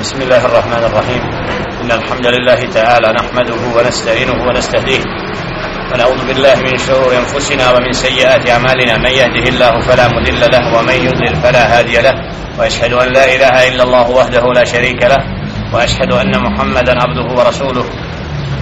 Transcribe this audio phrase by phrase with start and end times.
[0.00, 1.22] بسم الله الرحمن الرحيم.
[1.80, 5.02] إن الحمد لله تعالى نحمده ونستعينه ونستهديه
[5.92, 8.96] ونعوذ بالله من شرور أنفسنا ومن سيئات أعمالنا.
[8.96, 12.14] من يهده الله فلا مضل له ومن يضلل فلا هادي له.
[12.58, 15.20] وأشهد أن لا إله إلا الله وحده لا شريك له.
[15.72, 17.84] وأشهد أن محمدا عبده ورسوله.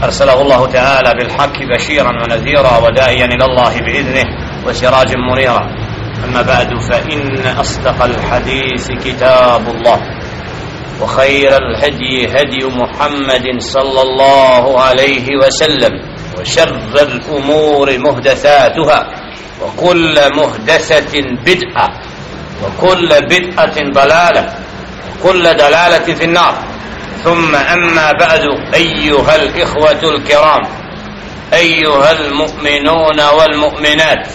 [0.03, 4.27] أرسله الله تعالى بالحق بشيرا ونذيرا وداعيا إلى الله بإذنه
[4.67, 5.63] وسراجا منيرا.
[6.25, 10.18] أما بعد فإن أصدق الحديث كتاب الله.
[11.01, 15.93] وخير الهدي هدي محمد صلى الله عليه وسلم
[16.41, 19.01] وشر الأمور مهدثاتها
[19.63, 21.15] وكل مهدثة
[21.47, 21.89] بدعة
[22.63, 24.55] وكل بدعة ضلالة
[25.11, 26.55] وكل دلالة في النار.
[27.25, 28.45] ثم أما بعد
[28.75, 30.63] أيها الإخوة الكرام
[31.53, 34.29] أيها المؤمنون والمؤمنات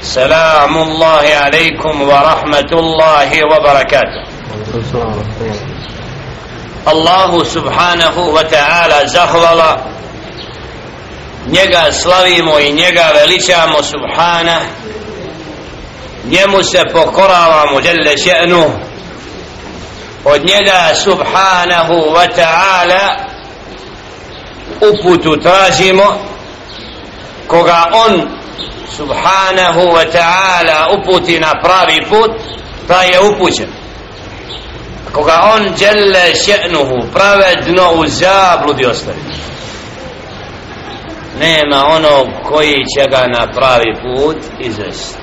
[0.00, 4.22] سلام الله عليكم ورحمة الله وبركاته.
[6.84, 9.78] Allahu subhanahu wa ta'ala zahvala.
[11.46, 14.60] Njega slavimo i njega veličamo subhana.
[16.24, 18.70] Njemu se pokoravamo djelle še'nu.
[20.24, 23.16] Od njega subhanahu wa ta'ala
[24.80, 26.18] uputu tražimo.
[27.46, 28.28] Koga on
[28.96, 32.30] subhanahu wa ta'ala uputi na pravi put
[32.88, 33.83] ta je upućen
[35.12, 39.18] koga on djelle še'nuhu pravedno u zabludi ostavi.
[41.40, 45.18] Nema onog koji će ga na pravi put izvesti.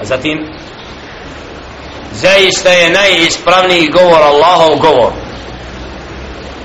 [0.00, 0.38] A zatim
[2.12, 5.12] zaista je najispravniji govor Allahov govor.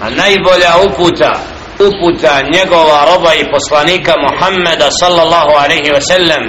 [0.02, 1.40] A najbolja uputa
[1.80, 6.44] uputa njegova roba i poslanika Muhammeda sallallahu alaihi ve sellem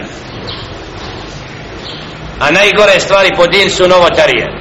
[2.41, 4.59] a najgore stvari po din su novotarije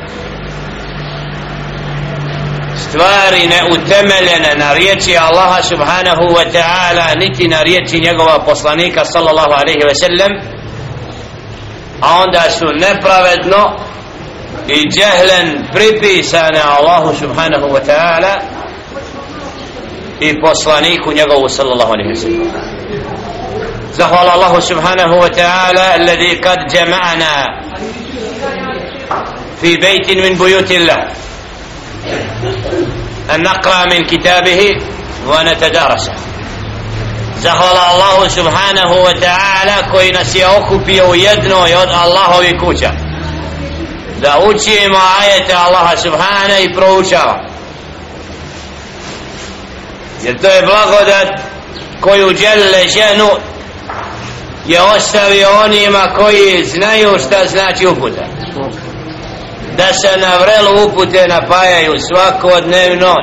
[2.89, 9.83] stvari neutemeljene na riječi Allaha subhanahu wa ta'ala niti na riječi njegova poslanika sallallahu alaihi
[9.85, 10.31] wa sallam
[12.01, 13.75] a onda su nepravedno
[14.67, 18.33] i džehlen pripisane Allahu subhanahu wa ta'ala
[20.19, 22.47] i poslaniku njegovu sallallahu alaihi wa sallam.
[23.93, 27.63] Zahvala Allahu subhanahu wa ta'ala alladhi kad jama'na
[29.61, 31.28] fi bejtin min bujuti Allah
[33.34, 34.68] أن نقرأ من كتابه
[35.26, 36.12] ونتدارسه
[37.44, 42.90] zahvala Allahu subhanahu wa ta'ala koji nas je okupio u jednoj od Allahovi kuća
[44.20, 47.44] da učimo ajete Allaha subhana i proučava
[50.22, 51.28] jer to je blagodat
[52.00, 53.28] koju djelle ženu
[54.66, 58.24] je ostavio onima koji znaju šta znači uputa
[59.77, 63.15] da se na vrelu upute napajaju svakodnevno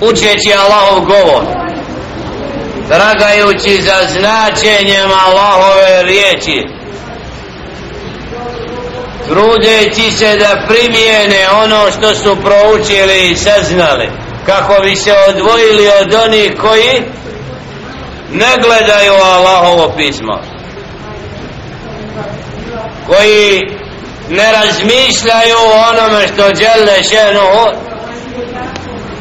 [0.00, 1.44] učeći Allahov govor
[2.88, 6.66] tragajući za značenjem Allahove riječi
[9.28, 14.08] trudeći se da primijene ono što su proučili i saznali
[14.46, 17.02] kako bi se odvojili od onih koji
[18.32, 20.40] ne gledaju Allahovo pismo
[23.06, 23.60] koji
[24.28, 27.40] ne razmišljaju o onome što žele šenu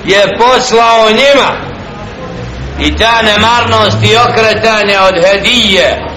[0.05, 1.73] je poslao njima.
[2.79, 6.13] I ta nemarnost i okretanje od hedije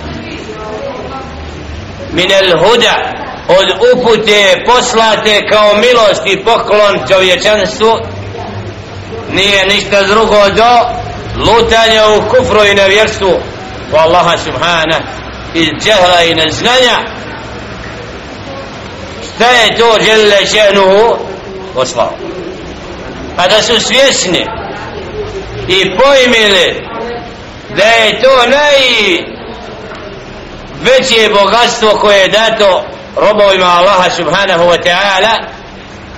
[2.13, 3.17] min el huda
[3.49, 7.93] od upute poslate kao milost i poklon čovječanstvu
[9.33, 10.71] nije ništa drugo do
[11.37, 13.33] lutanja u kufru i nevjerstvu.
[13.93, 14.99] U Allaha subhana
[15.55, 16.99] iz džehla i neznanja
[19.39, 21.17] da je to žele še'nuhu
[21.75, 22.13] poslao.
[23.37, 24.47] A da su svjesni
[25.69, 26.87] i pojmili
[27.77, 28.43] da je to
[30.87, 32.85] najveće bogatstvo koje je dato
[33.17, 35.39] robovima Allaha subhanahu wa ta'ala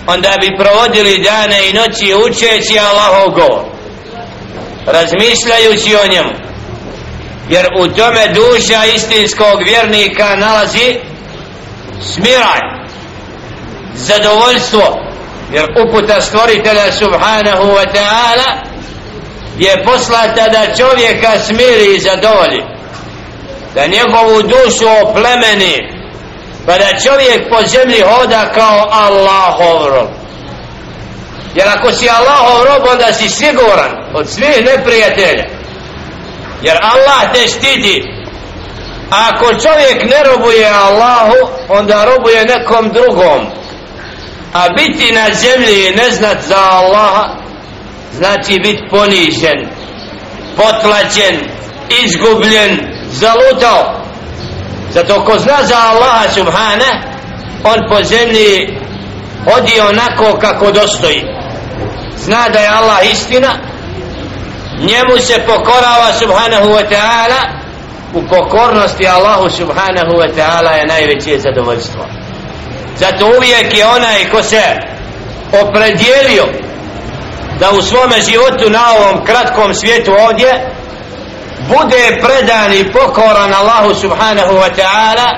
[0.07, 3.65] onda bi provodili dane i noći učeći Allahov govor
[4.87, 6.31] razmišljajući o njemu.
[7.49, 10.97] Jer u tome duša istinskog vjernika nalazi
[12.15, 12.78] smiraj
[13.99, 14.99] zadovoljstvo
[15.53, 18.51] jer uputa stvoritelja subhanahu wa ta'ala
[19.59, 22.63] je poslata da čovjeka smiri i zadovolji
[23.75, 25.99] da njegovu dušu oplemeni
[26.67, 30.09] pa da čovjek po zemlji hoda kao Allahov rob.
[31.55, 35.45] Jer ako si Allahov rob onda si siguran od svih neprijatelja.
[36.63, 38.03] Jer Allah te štiti.
[39.11, 41.37] Ako čovjek ne robuje Allahu
[41.69, 43.47] onda robuje nekom drugom
[44.59, 47.25] a biti na zemlji ne znat za Allaha
[48.13, 49.69] znači biti ponižen
[50.57, 51.37] potlačen
[52.05, 52.79] izgubljen
[53.11, 54.03] zalutao.
[54.91, 57.03] Zato ko zna za Allaha subhane
[57.65, 58.79] on po zemlji
[59.45, 61.23] hodi onako kako dostoji.
[62.17, 63.49] Zna da je Allah istina
[64.79, 67.41] njemu se pokorava subhanahu wa ta'ala.
[68.15, 72.18] U pokornosti Allahu subhanahu wa ta'ala je najveće zadovoljstvo
[72.99, 74.63] zato uvijek je onaj ko se
[75.63, 76.45] opredijelio
[77.61, 80.71] da u svome životu na ovom kratkom svijetu ovdje
[81.69, 85.29] bude predan i pokoran Allahu subhanahu wa ta'ala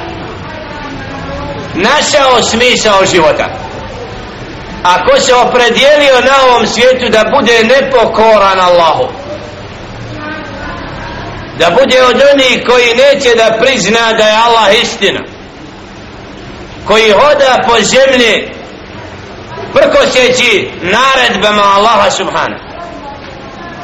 [1.74, 3.48] našao smisao života.
[4.84, 9.12] Ako se opredijelio na ovom svijetu da bude nepokoran Allahu
[11.58, 15.39] da bude od onih koji neće da prizna da je Allah istina
[16.86, 18.48] koji hoda po zemlji
[19.72, 22.58] prkoseći naredbama Allaha subhana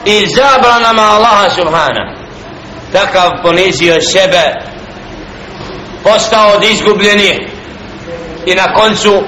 [0.04, 2.16] i zabranama Allaha subhana.
[2.92, 4.42] Takav ponizio sebe
[6.02, 7.38] postao od izgubljenih
[8.46, 9.22] i na koncu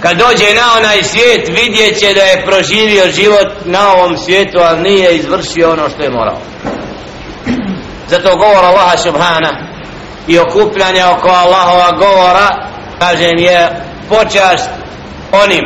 [0.00, 4.82] kad dođe na onaj svijet vidjet će da je proživio život na ovom svijetu ali
[4.82, 6.40] nije izvršio ono što je morao.
[8.08, 9.67] Zato govor Allaha subhana
[10.28, 12.48] i okupljanja oko Allahova govora
[12.98, 13.68] kažem je
[14.08, 14.70] počast
[15.32, 15.64] onim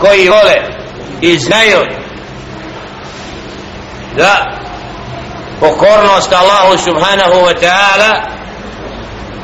[0.00, 0.56] koji vole
[1.20, 1.78] i znaju
[4.16, 4.60] da
[5.60, 8.20] pokornost Allahu subhanahu wa ta'ala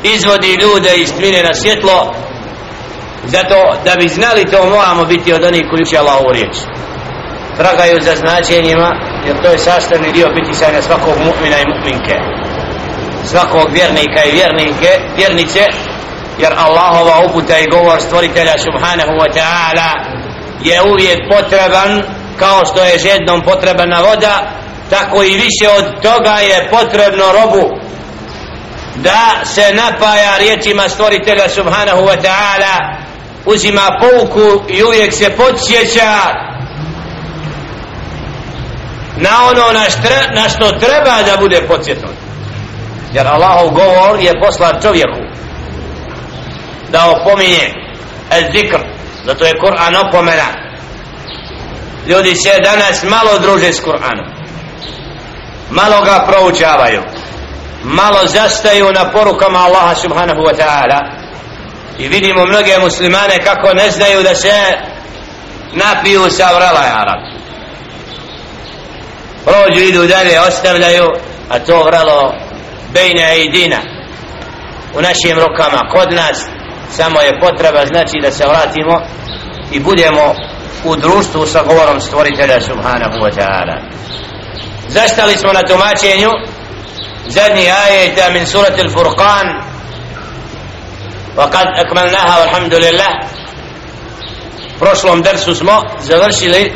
[0.02, 2.14] izvodi ljude iz tmine na svjetlo
[3.24, 6.56] zato da bi znali to moramo biti od onih koji će Allahu riječ.
[7.56, 8.90] Tragaju za značenjima
[9.26, 12.16] jer to je sastavni dio biti sajna svakog mu'mina i mu'minke
[13.24, 15.60] svakog vjernika i vjernike vjernice
[16.38, 19.88] jer Allahova uputa i govor stvoritelja subhanahu wa ta'ala
[20.64, 22.02] je uvijek potreban
[22.38, 24.50] kao što je žednom potrebna voda
[24.90, 27.82] tako i više od toga je potrebno robu
[28.96, 32.96] da se napaja riječima stvoritelja subhanahu wa ta'ala
[33.46, 36.16] uzima pouku i uvijek se podsjeća
[39.16, 42.21] na ono na, štre, na što treba da bude podsjetnut
[43.12, 45.20] jer Allahov govor je poslan čovjeku.
[46.90, 47.74] Da opominje.
[48.52, 48.78] Zikr.
[49.24, 50.48] Zato je Kur'an opomena.
[52.06, 54.26] Ljudi se danas malo druže s Kur'anom.
[55.70, 57.02] Malo ga proučavaju.
[57.84, 61.00] Malo zastaju na porukama Allaha subhanahu wa ta'ala.
[61.98, 64.52] I vidimo mnoge muslimane kako ne znaju da se
[65.72, 67.42] napiju sa vrela Arab
[69.44, 71.08] prođu idu dalje ostavljaju
[71.48, 72.34] a to vrelo
[72.93, 73.77] bejne i dina
[74.97, 76.45] u našim rukama kod nas
[76.89, 79.01] samo je potreba znači da se vratimo
[79.71, 80.35] i budemo
[80.83, 83.75] u društvu sa govorom stvoritelja subhanahu wa ta'ala
[84.87, 86.29] zastali smo na tumačenju
[87.27, 89.67] zadnji ajeta min surat al-Furqan
[91.37, 93.09] وقد أكملناها والحمد لله
[94.79, 96.73] prošlom dersu smo završili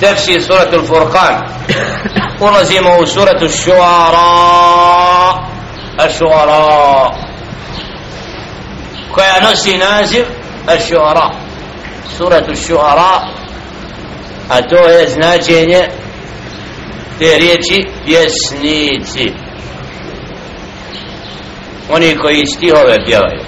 [0.00, 1.51] tefsir suratul Furqan
[2.47, 4.23] ulazimo u suratu Šuara.
[6.17, 7.09] Šuara
[9.11, 10.25] koja nosi naziv
[10.87, 11.29] Šuara
[12.17, 13.43] suratu Šuara
[14.49, 15.87] a to je značenje
[17.19, 19.33] te riječi pjesnici.
[21.89, 23.41] Oni koji stihove pjevaju.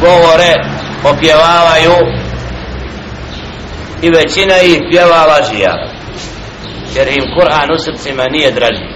[0.00, 0.54] Govore
[1.04, 2.25] opjevavaju
[4.06, 5.74] i većina ih pjeva lažija.
[6.94, 8.86] Jer im Kur'an u srcima nije draži.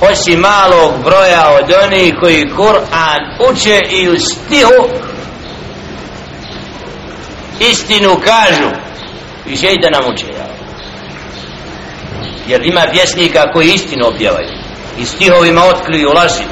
[0.00, 4.88] Osim malog broja od onih koji Kur'an uče i u stihu
[7.60, 8.70] istinu kažu
[9.46, 10.26] i želi da nam uče
[12.48, 14.48] jer ima pjesnika koji istinu opjevaju
[14.98, 16.44] i stihovima otkriju laži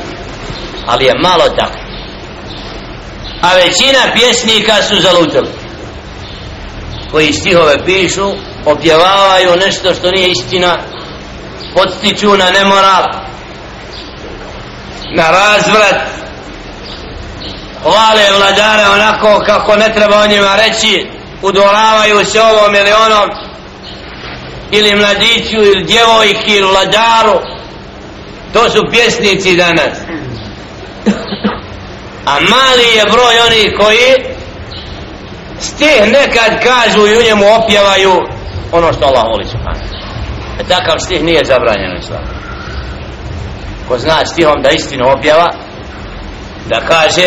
[0.86, 1.78] ali je malo tako
[3.42, 5.65] a većina pjesnika su zalutali
[7.10, 8.32] koji stihove pišu
[8.64, 10.78] opjevavaju nešto što nije istina
[11.74, 13.04] podstiču na nemoral
[15.16, 16.00] na razvrat
[17.82, 21.06] hvale vladare onako kako ne treba o njima reći
[21.42, 23.30] udoravaju se ovom ili onom
[24.70, 27.40] ili mladiću ili djevojki ili vladaru.
[28.52, 29.98] To su pjesnici danas.
[32.26, 34.36] A mali je broj onih koji
[35.58, 38.12] stih nekad kažu i u njemu opjevaju
[38.72, 39.96] ono što Allah voli subhanahu
[40.60, 42.24] e takav stih nije zabranjen islam
[43.88, 45.52] ko zna stihom da istinu opjeva
[46.68, 47.26] da kaže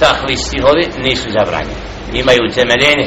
[0.00, 1.82] takvi stihovi nisu zabranjeni.
[2.12, 3.06] Imaju temeljenje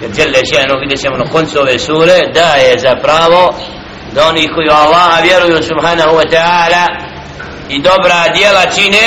[0.00, 3.54] jer djelje ženo vidjet ćemo na koncu ove sure da je za pravo
[4.14, 6.84] da oni koji u Allaha vjeruju subhanahu wa ta'ala
[7.68, 9.06] i dobra djela čine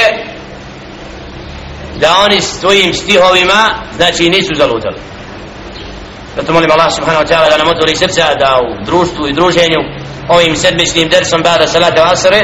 [2.00, 3.62] da oni s tvojim stihovima
[3.96, 4.98] znači nisu zalutali.
[6.36, 9.80] Zato molim Allah subhanahu wa ta'ala da nam otvori srca da u društvu i druženju
[10.30, 12.42] ovim sedmičnim dersom bada salata asre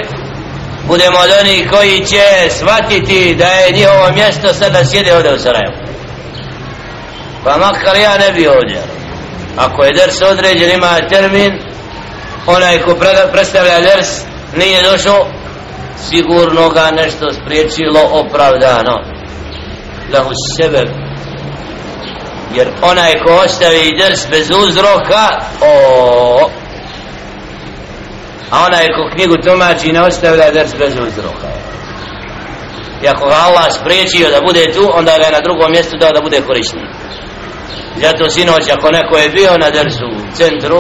[0.88, 5.75] budemo od onih koji će shvatiti da je njihovo mjesto sada sjede ovdje u Sarajevu.
[7.43, 8.81] Pa makar ja ne bi ovdje.
[9.58, 11.60] Ako je ders određen ima termin
[12.48, 12.96] onaj ko
[13.34, 14.08] predstavlja ders
[14.55, 15.27] nije došao
[16.10, 19.11] sigurno ga nešto spriječilo opravdano
[20.13, 20.86] lahu sebe
[22.56, 25.24] jer onaj ko ostavi drs bez uzroka
[25.62, 26.50] o.
[28.51, 31.48] A onaj ko knjigu tumači ne ostavlja drs bez uzroka.
[33.03, 36.12] I ako ga Allah spriječio da bude tu onda ga je na drugom mjestu dao
[36.12, 36.82] da bude korisni
[38.01, 40.80] zato sinoć ako neko je bio na drsu u centru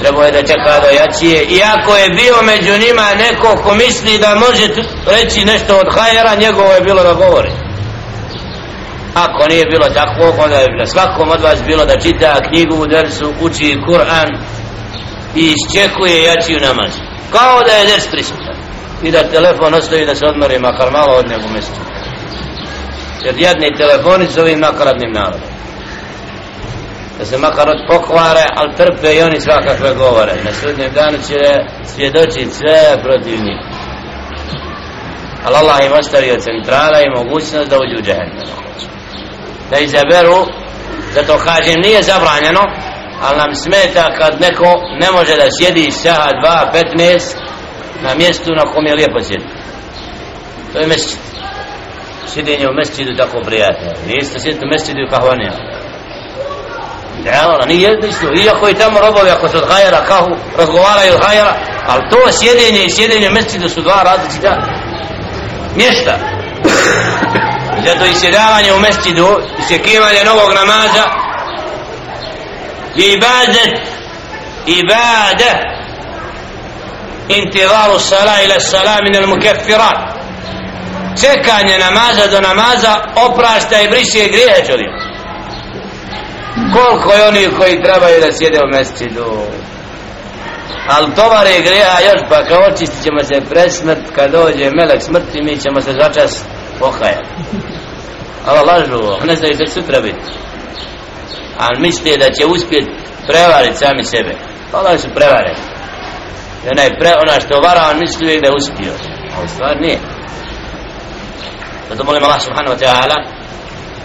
[0.00, 4.34] trebao je da čeka do jacije iako je bio među njima neko ko misli da
[4.34, 4.66] može
[5.06, 7.50] reći nešto od hajera njegovo je bilo da govori.
[9.14, 12.86] Ako nije bilo tako onda je na svakom od vas bilo da čita knjigu u
[12.86, 14.28] dersu uči Kur'an
[15.34, 16.92] i iščekuje jačiju namaz.
[17.32, 18.56] Kao da je ders prisutan
[19.02, 21.80] i da telefon ostavi da se odmori makar malo od njegu mjesto.
[23.24, 25.55] Jer jedni telefoni s ovim nakaradnim narodom
[27.18, 30.34] da se makar od pokvare, ali trpe i oni svakakve govore.
[30.44, 31.40] Na sudnjem danu će
[31.84, 33.60] svjedočiti sve protiv njih.
[35.44, 38.48] Ali Allah im ostavio centrala i mogućnost da uđu u džehennem.
[39.70, 40.46] Da izaberu,
[41.14, 42.60] zato kažem, nije zabranjeno,
[43.22, 44.70] ali nam smeta kad neko
[45.00, 46.30] ne može da sjedi saha
[46.72, 47.36] 2.15
[48.02, 49.46] na mjestu na kom je lijepo sjedi.
[50.72, 51.18] To je mesčit.
[52.26, 53.90] Sjedenje u mesčidu tako prijatno.
[54.06, 55.85] Nije isto sjediti u mesčidu u kahvanijama.
[57.24, 58.26] Realno, nije isto.
[58.44, 61.56] Iako je tamo robovi, ako se od hajera kahu, razgovaraju od hajera,
[61.86, 64.56] ali to sjedenje i sjedenje mjeseči da su dva različita
[65.76, 66.18] mjesta.
[67.86, 71.04] Zato i sjedavanje u mjesečidu, i sjekivanje novog namaza,
[72.94, 73.80] je ibadet,
[74.66, 75.60] ibadet,
[77.28, 80.16] intivaru sala ila sala min al mukeffirat.
[81.20, 85.05] Čekanje namaza do namaza oprašta i briše grijehe čovjeka
[86.74, 89.24] koliko je oni koji trebaju da sjede u mesecidu
[90.88, 95.42] ali tovar je greha još pa kao očistit ćemo se presmrt kad dođe melek smrti
[95.42, 96.44] mi ćemo se začas
[96.80, 97.28] pohajati
[98.46, 100.24] ali lažu ne znaju što sutra biti
[101.58, 102.92] ali misle da će uspjeti
[103.26, 104.32] prevariti sami sebe.
[104.70, 105.60] Pa Allah su prevareni
[106.64, 108.92] i onaj pre, ona što vara on misli da je uspio.
[109.38, 109.98] Ali stvar nije.
[111.88, 113.35] Zato molim Allah subhanahu wa ta'ala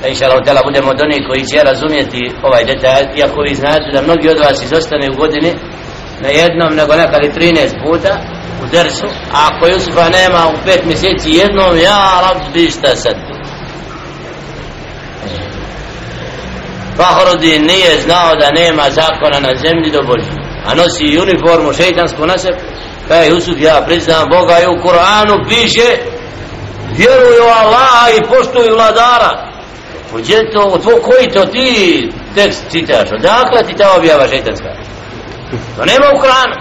[0.01, 4.01] da inša Allah budemo od onih koji će razumjeti ovaj detalj iako vi znate da
[4.01, 5.51] mnogi od vas izostane u godini
[6.23, 8.13] na jednom nego nekali 13 puta
[8.63, 13.15] u dersu a ako Jusufa nema u pet mjeseci jednom ja rabbi šta sad?
[16.97, 22.37] Fahrudin nije znao da nema zakona na zemlji do Božje a nosi uniformu šeitansku na
[22.37, 22.57] sebi.
[23.07, 25.97] Pa Kaj Jusuf ja priznam Boga i u Kur'anu piše
[26.97, 29.50] vjeruju Allah i poštuju vladara.
[30.15, 33.11] Uđe to, tvo, koji to ti tekst čitaš?
[33.11, 34.69] Odakle ti ta objava šeitanska?
[35.77, 36.55] To nema u Koranu.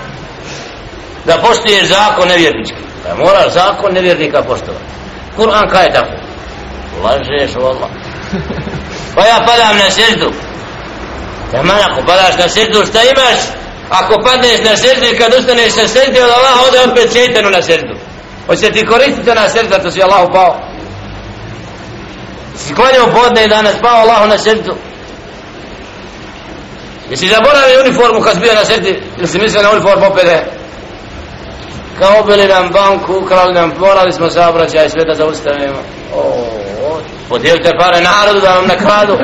[1.26, 2.82] Da poštuješ zakon nevjernički.
[3.04, 4.84] Da moraš zakon nevjernika poštovati.
[5.36, 6.12] Kur'an kaj je tako?
[7.02, 7.90] Lažeš u Allah.
[9.14, 10.32] Pa ja padam na seždu.
[11.52, 13.40] Taman ako padaš na seždu, šta imaš?
[13.90, 17.62] Ako padneš na seždu i kad ustaneš na seždu, od Allah ode opet šeitanu na
[17.62, 17.94] seždu.
[18.46, 20.69] Hoće ti koristiti na seždu, to si Allah upao
[22.66, 24.74] si klanjao podne i danas spao Allahu na srdu
[27.10, 30.26] jesi zaboravio uniformu kad bio na srdi ili si mislio na uniformu opet?
[31.98, 35.78] Kao ubili nam banku ukrali nam morali smo saobraćaj sve da zaustavimo.
[36.14, 36.50] O,
[37.28, 39.12] podijelite pare narodu da vam ne kradu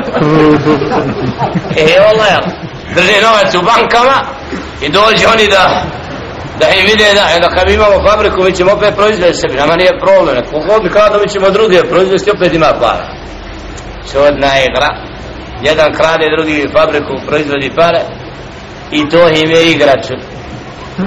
[1.81, 2.43] e Allah
[2.95, 4.17] drži novac u bankama
[4.81, 5.83] i dođe oni da
[6.59, 9.99] da im vide da, da kad imamo fabriku mi ćemo opet proizvesti sebi, nama nije
[9.99, 13.26] problem, kogod mi kradu mi ćemo druge proizvesti opet ima para
[14.07, 14.89] Znači, čudna igra.
[15.61, 18.01] Jedan krade drugi fabriku proizvodi pare.
[18.91, 20.05] I to im je igrač.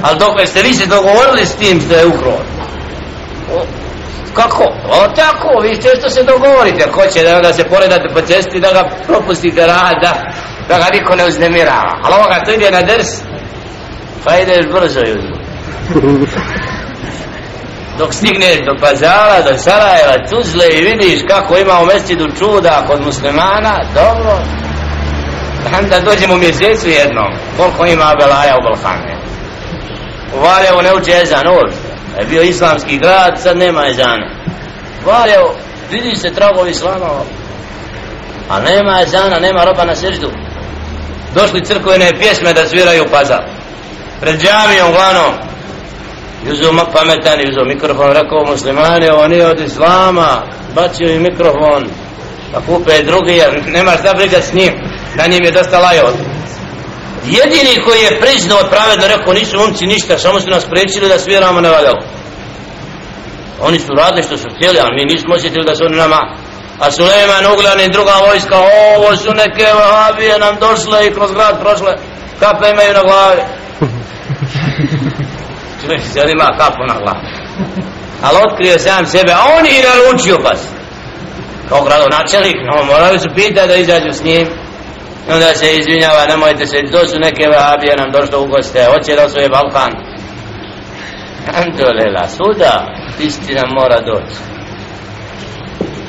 [0.03, 2.39] Ali dok ste vi se dogovorili s tim što je ukro
[4.35, 4.65] kako?
[4.85, 6.91] o tako, vi što se dogovorite.
[6.91, 10.13] Ko će da, ga se poredate po cesti da ga propustite rada da,
[10.69, 11.99] da ga niko ne uznemirava.
[12.03, 13.09] Ali ovoga to ide na ders.
[14.25, 15.35] Pa ideš brzo juzu
[18.01, 23.01] dok stigneš do pazara, do Sarajeva, Tuzle i vidiš kako ima u mestidu čuda kod
[23.07, 24.39] muslimana, dobro.
[25.91, 29.17] Da dođemo u mjesecu jednom, koliko ima Belaja u Balkane.
[30.37, 31.89] U Valjevu ne uče ezan uopšte.
[32.19, 34.31] Je bio islamski grad, sad nema ezana.
[35.07, 35.55] Valjevo,
[35.91, 37.07] vidi se tragovi islama.
[38.49, 40.31] A nema ezana, nema roba na seždu.
[41.35, 43.45] Došli crkvene pjesme da sviraju pazar.
[44.21, 44.93] Pred džamijom
[46.43, 46.77] uglavnom.
[46.77, 50.43] Juzo pametan, juzo mikrofon, rekao muslimani, ovo nije od islama.
[50.75, 51.87] Bacio i mikrofon.
[52.53, 54.73] Da kupe drugi, jer nema šta briga s njim.
[55.15, 56.13] Na njim je dosta lajo.
[57.27, 61.61] Jedini koji je priznao pravedno rekao nisu momci ništa, samo su nas prečili da sviramo
[61.61, 61.97] na valjavu
[63.61, 66.21] Oni su radili što su htjeli, ali mi nismo osjetili da su oni nama.
[66.79, 68.57] A Suleiman Uglan i druga vojska,
[68.97, 71.97] ovo su neke vahabije nam došle i kroz grad prošle,
[72.41, 73.41] kape imaju na glavi.
[75.81, 77.21] Čovjek se odima kapu na glavu.
[78.23, 80.61] Ali otkrio sam sebe, a on i naručio pas.
[81.69, 84.49] Kao gradonačelik, no morali su pitati da izađu s njim.
[85.29, 89.17] I onda se izvinjava, nemojte se, to su neke vahabije nam došlo u goste, hoće
[89.17, 89.93] da osvoje Balkan.
[91.61, 92.87] Andolela, suda,
[93.21, 94.39] istina mora doći.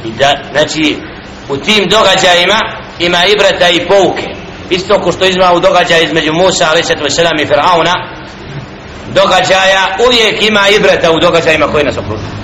[0.06, 0.96] I da, znači,
[1.50, 2.60] u tim događajima
[3.00, 4.28] ima ibrata i pouke.
[4.70, 6.94] Isto ko što izma u događaju između Musa, ali se
[7.42, 7.94] i Firauna,
[9.14, 12.42] događaja uvijek ima ibreta u događajima koji nas okružuju.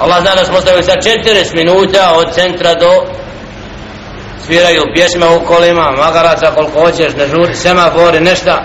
[0.00, 2.90] Allah zna da smo ostavili sa 40 minuta od centra do
[4.46, 8.64] sviraju pjesme u kolima, magaraca koliko hoćeš, ne žuri, semafori, nešta.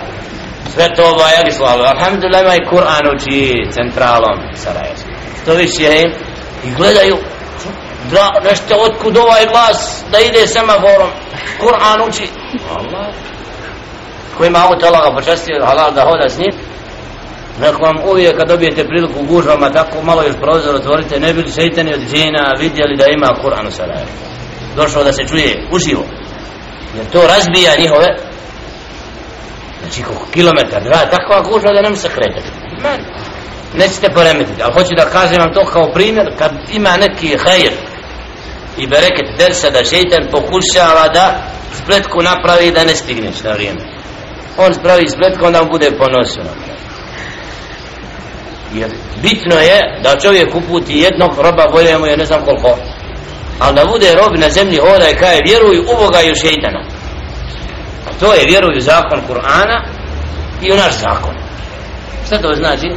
[0.73, 1.81] Sve to ovaj Agislav.
[1.81, 5.09] Alhamdulillah ima i Kur'an uči centralom Sarajevske.
[5.41, 6.11] što više im
[6.65, 7.17] i gledaju
[8.11, 11.09] da nešto otkud ovaj glas da ide semaforom.
[11.61, 12.27] Kur'an uči.
[12.69, 13.13] Allah.
[14.37, 16.74] kojima auto, Allah ga počastio, halal da hoda s njim.
[17.61, 21.51] Neko vam uvijek kad dobijete priliku u gužvama, tako malo još prozor otvorite, ne bili
[21.51, 24.09] šeitani od džina vidjeli da ima Kur'an u Sarajevo.
[24.75, 26.05] Došao da se čuje uživo.
[26.95, 28.07] Jer to razbija njihove
[29.81, 32.49] znači koliko kilometar, dva, takva gužva da nam se kretati.
[33.73, 37.73] Nećete poremetiti, ali hoću da kažem vam to kao primjer, kad ima neki hajr
[38.77, 41.25] i bereket dersa da šeitan pokušava da
[41.83, 43.81] spletku napravi da ne stigneš na vrijeme.
[44.57, 46.43] On spravi spletku, onda on bude ponosio
[48.75, 48.89] Jer
[49.21, 52.77] bitno je da čovjek uputi jednog roba, bolje mu je ne znam koliko,
[53.59, 56.83] ali da bude rob na zemlji hoda i kaje vjeruj u Boga i u šeitana.
[58.19, 59.77] To je vjeruju zakon Kur'ana
[60.61, 61.35] i u naš zakon.
[62.25, 62.87] Šta to znači?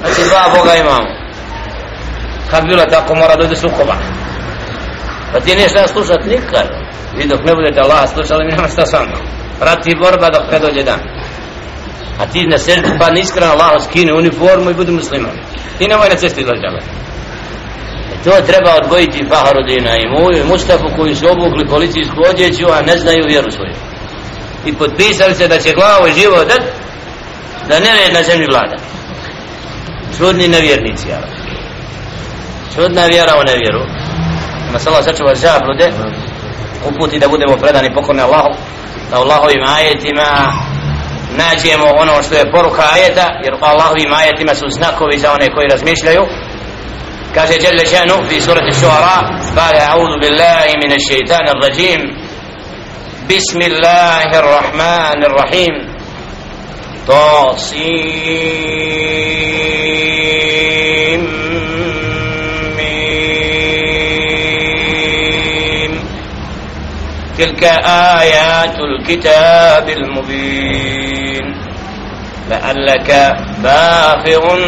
[0.00, 1.08] znači dva Boga imamo.
[2.50, 3.94] Kad bilo tako mora dođe sukoba?
[5.32, 6.66] Pa ti nije šta slušat nikad.
[7.16, 9.16] Vi dok ne budete Allah slušali mi nema šta s vama.
[9.60, 11.19] Rati borba dok ne dođe dan
[12.20, 15.36] a ti na srdu pa niskreno Allah skine uniformu i budi musliman
[15.78, 16.68] ti nemoj na cesti dođe
[18.24, 22.98] To treba odgojiti Faharudina i moju i Mustafu koji su obukli policijsku odjeću, a ne
[22.98, 23.74] znaju vjeru svoju.
[24.66, 26.62] I potpisali se da će glavu i živo dat,
[27.68, 28.76] da ne red na zemlji vlada.
[30.18, 31.32] Čudni nevjernici, ali.
[32.74, 33.82] Čudna vjera u nevjeru.
[34.72, 35.92] Masala se Allah sačuva zablude,
[36.88, 38.54] uputi da budemo predani pokorni Allahu,
[39.10, 40.52] da Allahovim ajetima
[41.37, 46.23] nađemo ono što je poruka ajeta, jer Allahovim ajetima su znakovi za one koji razmišljaju,
[47.35, 49.23] قال جل شأنه في سورة الشعراء
[49.57, 51.99] قال أعوذ بالله من الشيطان الرجيم
[53.29, 55.73] بسم الله الرحمن الرحيم
[57.07, 58.45] طاسيم
[67.37, 67.63] تلك
[68.19, 70.98] آيات الكتاب المبين
[72.50, 73.10] لعلك
[73.62, 74.58] باخر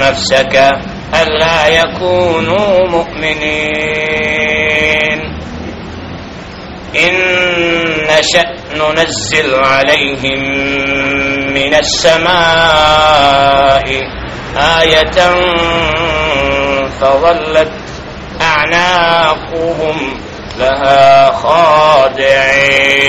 [0.00, 0.54] نفسك
[1.22, 4.38] ألا يكونوا مؤمنين.
[6.96, 7.14] إن
[8.10, 10.40] نشأ ننزل عليهم
[11.54, 12.38] من السماء
[14.56, 15.18] آية
[17.00, 17.72] فظلت
[18.40, 19.96] أعناقهم
[20.58, 23.08] لها خاضعين.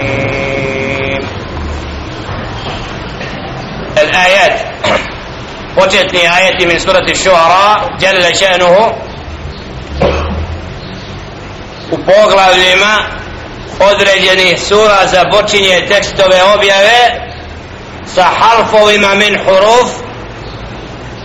[4.02, 4.60] الآيات
[5.74, 8.84] početni ajeti min surati šuara jalla šanuhu
[11.90, 12.96] u poglavljima
[13.80, 17.28] određenih sura za počinje tekstove objave
[18.14, 19.90] sa harfovima min huruf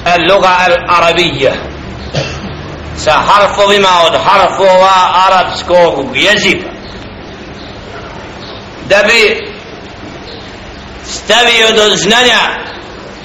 [0.05, 1.51] al-luga al-arabija
[2.97, 6.67] sa harfovima od harfova arapskog jezika
[8.89, 9.44] da bi
[11.10, 12.40] stavio do znanja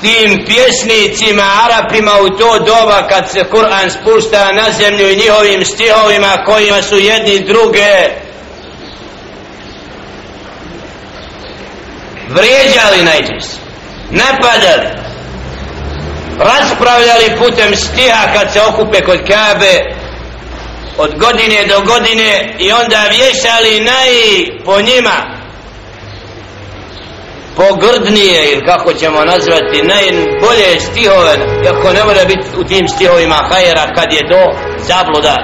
[0.02, 6.44] tim pjesnicima Arapima u to doba kad se Kur'an spušta na zemlju i njihovim stihovima
[6.46, 8.10] kojima su jedni druge.
[12.30, 13.58] Vrijeđali najčešće
[14.12, 15.02] napadali
[16.40, 19.80] raspravljali putem stiha kad se okupe kod Kabe
[20.98, 24.10] od godine do godine i onda vješali naj
[24.66, 25.41] po njima
[27.56, 31.34] pogrdnije ili kako ćemo nazvati najbolje stihove
[31.66, 34.42] iako ne mora biti u tim stihovima hajera kad je do
[34.78, 35.38] zabluda.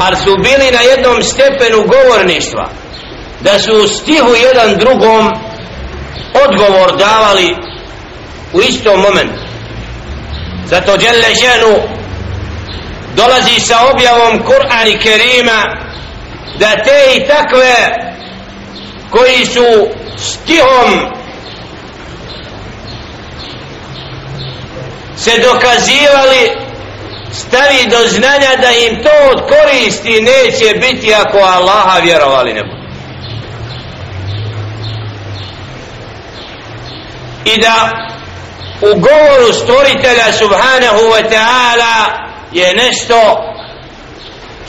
[0.00, 2.68] Ali su bili na jednom stepenu govorništva
[3.40, 5.30] da su u stihu jedan drugom
[6.48, 7.56] odgovor davali
[8.52, 9.42] u istom momentu.
[10.66, 11.82] Zato Đelle ženu
[13.16, 15.76] dolazi sa objavom Kur'an i Kerima
[16.58, 17.74] da te i takve
[19.12, 21.12] koji su stihom
[25.16, 26.50] se dokazivali
[27.32, 32.82] stavi do znanja da im to od koristi neće biti ako Allaha vjerovali ne budu.
[37.44, 37.90] I da
[38.80, 43.51] u govoru stvoritelja subhanahu wa ta'ala je nešto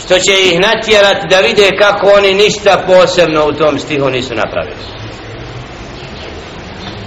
[0.06, 4.84] što će ih natjerati da vide kako oni ništa posebno u tom stihu nisu napravili.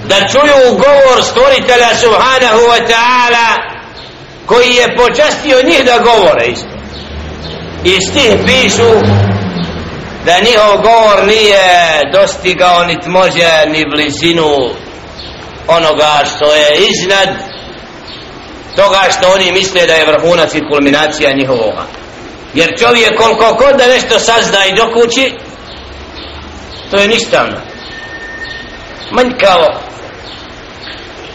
[0.09, 3.77] Da čuju govor stvoritelja subhanahu wa ta'ala
[4.47, 6.77] koji je počastio njih da govore isto.
[7.85, 8.93] I stih pišu
[10.27, 14.71] da njihov govor nije dostigao nit može ni blizinu
[15.69, 17.29] onoga što je iznad
[18.77, 22.06] toga što oni misle da je vrhunac i kulminacija njihovoga
[22.57, 25.33] jer čovjek koliko god da nešto sazna i dokući
[26.91, 27.57] to je ništavno.
[29.11, 29.81] Manjkavo.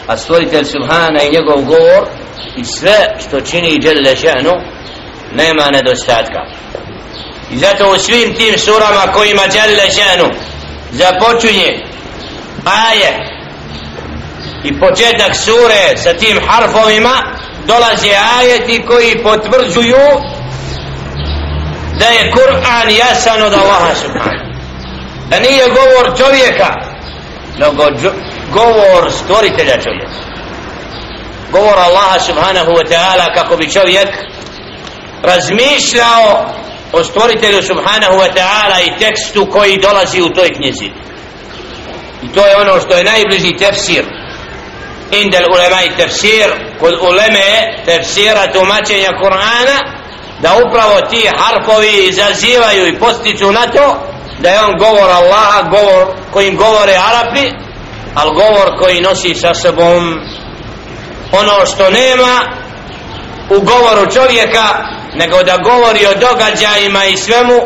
[0.07, 2.07] A stvoritelj Subhana i njegov govor
[2.55, 4.51] i sve što čini Đelle šehnu
[5.33, 6.41] nema nedostatka.
[7.51, 10.27] I zato u svim tim surama kojima Đelle šehnu
[10.91, 11.69] započunje
[12.65, 13.31] aje
[14.63, 17.15] i početak sure sa tim harfovima
[17.67, 20.07] dolaze ajeti koji potvrđuju
[22.01, 24.51] da je Kur'an jasan od Allaha subhanahu.
[25.29, 26.69] Da nije govor čovjeka
[27.57, 27.83] nego
[28.53, 30.21] govor stvoritelja čovjeka.
[31.51, 34.09] Govor Allaha subhanahu wa ta'ala kako bi čovjek
[35.23, 36.53] razmišljao
[36.91, 40.89] o stvoritelju subhanahu wa ta'ala i tekstu koji dolazi u toj knjizi.
[42.23, 44.05] I to je ono što je najbliži tefsir.
[45.11, 50.00] Indel ulema i tefsir kod uleme tefsira tumačenja Kur'ana
[50.41, 54.07] da upravo ti harfovi izazivaju i postiču na to
[54.39, 57.51] da je on govor Allaha govor kojim govore Arapi
[58.15, 60.19] al govor koji nosi sa sobom
[61.31, 62.39] ono što nema
[63.49, 64.67] u govoru čovjeka
[65.13, 67.61] nego da govori o događajima i svemu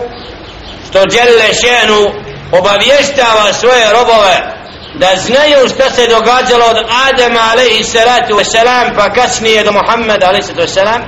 [0.89, 2.11] što djelle šenu
[2.51, 4.55] obavještava svoje robove
[4.93, 10.43] da znaju šta se događalo od Adama alaihi salatu wasalam pa kasnije do Muhammeda alaihi
[10.43, 11.01] salatu wasalam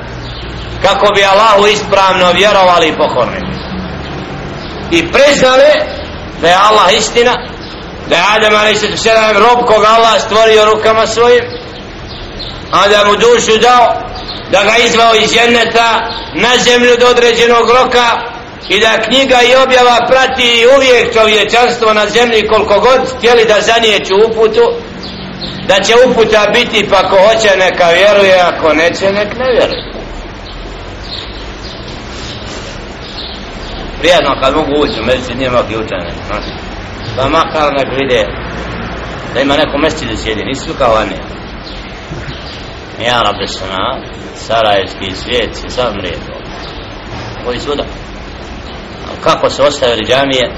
[0.82, 3.38] kako bi Allahu ispravno vjerovali i pokorni
[4.92, 5.72] i priznali
[6.42, 7.34] da je Allah istina
[8.10, 9.06] da je Adam a.s.
[9.36, 11.44] rob koga Allah stvorio rukama svojim
[12.72, 14.02] a da mu dušu dao
[14.52, 18.08] da ga izvao iz jenneta na zemlju do određenog roka
[18.70, 24.14] i da knjiga i objava prati uvijek čovječanstvo na zemlji koliko god htjeli da zanijeću
[24.30, 24.74] uputu
[25.68, 29.97] da će uputa biti pa ko hoće neka vjeruje ako neće nek ne vjeruje
[34.00, 36.12] prijatno kad mogu ući u medicini nema ključane
[37.18, 38.26] pa makar nek vide
[39.34, 41.16] da ima neko mesti da sjedi nisu kao oni.
[43.08, 44.02] ja rabbe sana
[44.36, 46.34] sarajevski svijet se sam mrijeto
[47.46, 47.84] koji svuda.
[49.24, 50.52] Kako se ostavili džamije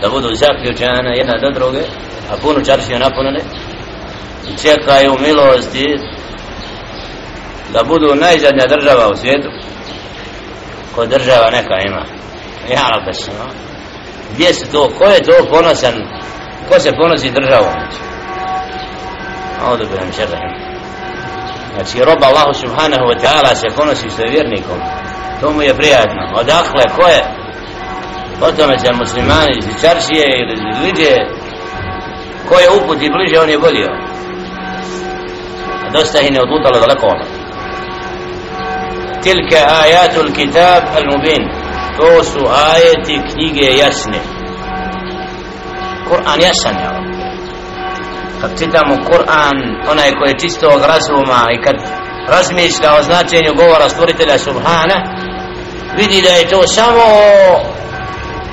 [0.00, 1.82] da budu zaključane jedna do druge
[2.30, 3.40] a puno čaršije napunene
[4.48, 5.98] i čekaju milosti
[7.72, 9.48] da budu najzadnja država u svijetu.
[10.94, 12.21] Ko država neka ima.
[12.68, 13.46] E, ja rabbi no?
[14.34, 15.94] gdje se to, ko je to ponosan
[16.68, 17.74] ko se ponosi državom?
[19.66, 20.52] Audu bi nam šerahim
[21.74, 24.78] znači roba Allahu subhanahu wa ta'ala se ponosi sa vjernikom.
[25.40, 26.22] To mu je prijatno.
[26.40, 27.22] Odakle ko je
[28.40, 31.28] o tome će muslimani iz čaršije ili iz Lidje,
[32.48, 34.12] ko je uput i bliže on je volio
[35.92, 37.24] dosta ih ne odlutalo daleko ono.
[39.22, 41.61] Tilke ajatul kitab al mubin
[41.96, 44.18] to su ajeti knjige jasne.
[46.08, 47.02] Kur'an jasan je
[48.40, 49.56] kad čitamo Kur'an
[49.90, 51.76] onaj koji je čistog razuma i kad
[52.28, 54.98] razmišlja o značenju govora stvoritelja Subhana
[55.98, 57.04] vidi da je to samo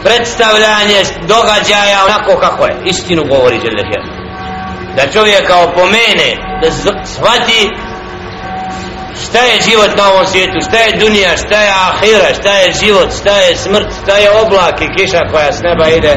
[0.03, 0.99] predstavljanje
[1.33, 2.75] događaja onako kako je.
[2.85, 4.05] Istinu govori Đelešan
[4.95, 6.29] da čovjek kao pomene
[6.61, 6.67] da
[7.05, 7.61] shvati
[9.24, 13.08] šta je život na ovom svijetu šta je dunija, šta je ahira šta je život,
[13.20, 16.14] šta je smrt šta je oblak i kiša koja s neba ide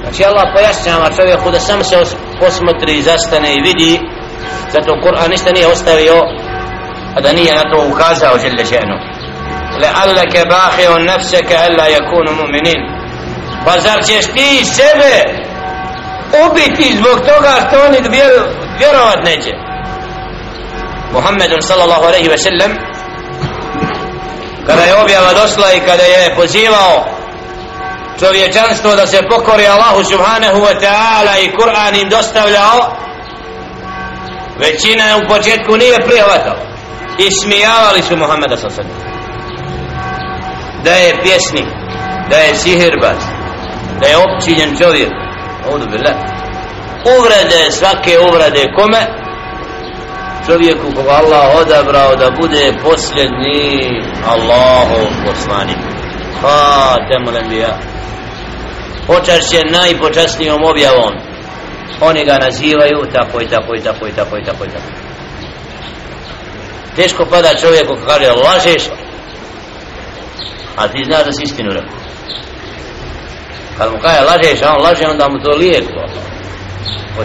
[0.00, 1.96] znači Allah pojašnjava čovjeku da sam se
[2.40, 4.00] posmotri i zastane i vidi
[4.72, 6.16] zato Kur'an ništa nije ostavio
[7.16, 8.96] a da nije na to ukazao žele ženu
[9.82, 12.80] لعلك باخع نفسك ألا يكونوا مؤمنين
[13.64, 15.14] pa zar ćeš ti sebe
[16.44, 17.98] ubiti zbog toga što oni
[18.78, 19.50] vjerovat neće
[21.13, 22.71] Muhammedun sallallahu alaihi ve sellem
[24.67, 27.05] kada je objava došla i kada je pozivao
[28.19, 32.95] čovječanstvo da se pokori Allahu subhanahu wa ta'ala i Kur'an im dostavljao
[34.59, 36.55] većina u početku nije prihvatao.
[37.19, 38.89] I smijavali su Muhammeda sa sebe
[40.83, 41.65] da je pjesnik
[42.29, 43.17] da je sihirbaz
[44.01, 45.11] da je općinjen čovjek
[45.71, 46.13] ovdje bila
[47.19, 49.20] uvrede svake uvrede kome?
[50.45, 53.79] Čovjeku koga Allah odabrao da bude posljednji
[54.27, 55.77] Allahov poslanik.
[56.41, 57.77] Hatemul enbija
[59.07, 61.13] počašćen najpočasnijom objavom.
[62.01, 64.91] Oni ga nazivaju tako i tako i tako i tako i tako i tako.
[66.95, 68.83] Teško pada čovjeku kaže lažeš?
[70.75, 71.97] A ti znaš da si istinu rekao.
[73.77, 76.01] Kad mu kaže lažeš a on laže onda mu to lijepo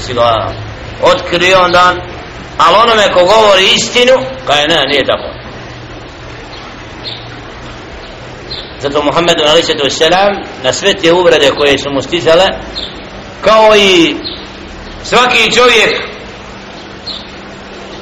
[0.01, 0.53] si ga
[1.03, 1.95] otkrio onda
[2.59, 4.13] ali onome ko govori istinu
[4.47, 5.29] kaže ne nije tako.
[8.81, 12.47] Zato Muhammedu alaihi sallam na sve te uvrede koje su mu stizale
[13.41, 14.17] kao i
[15.05, 16.03] svaki čovjek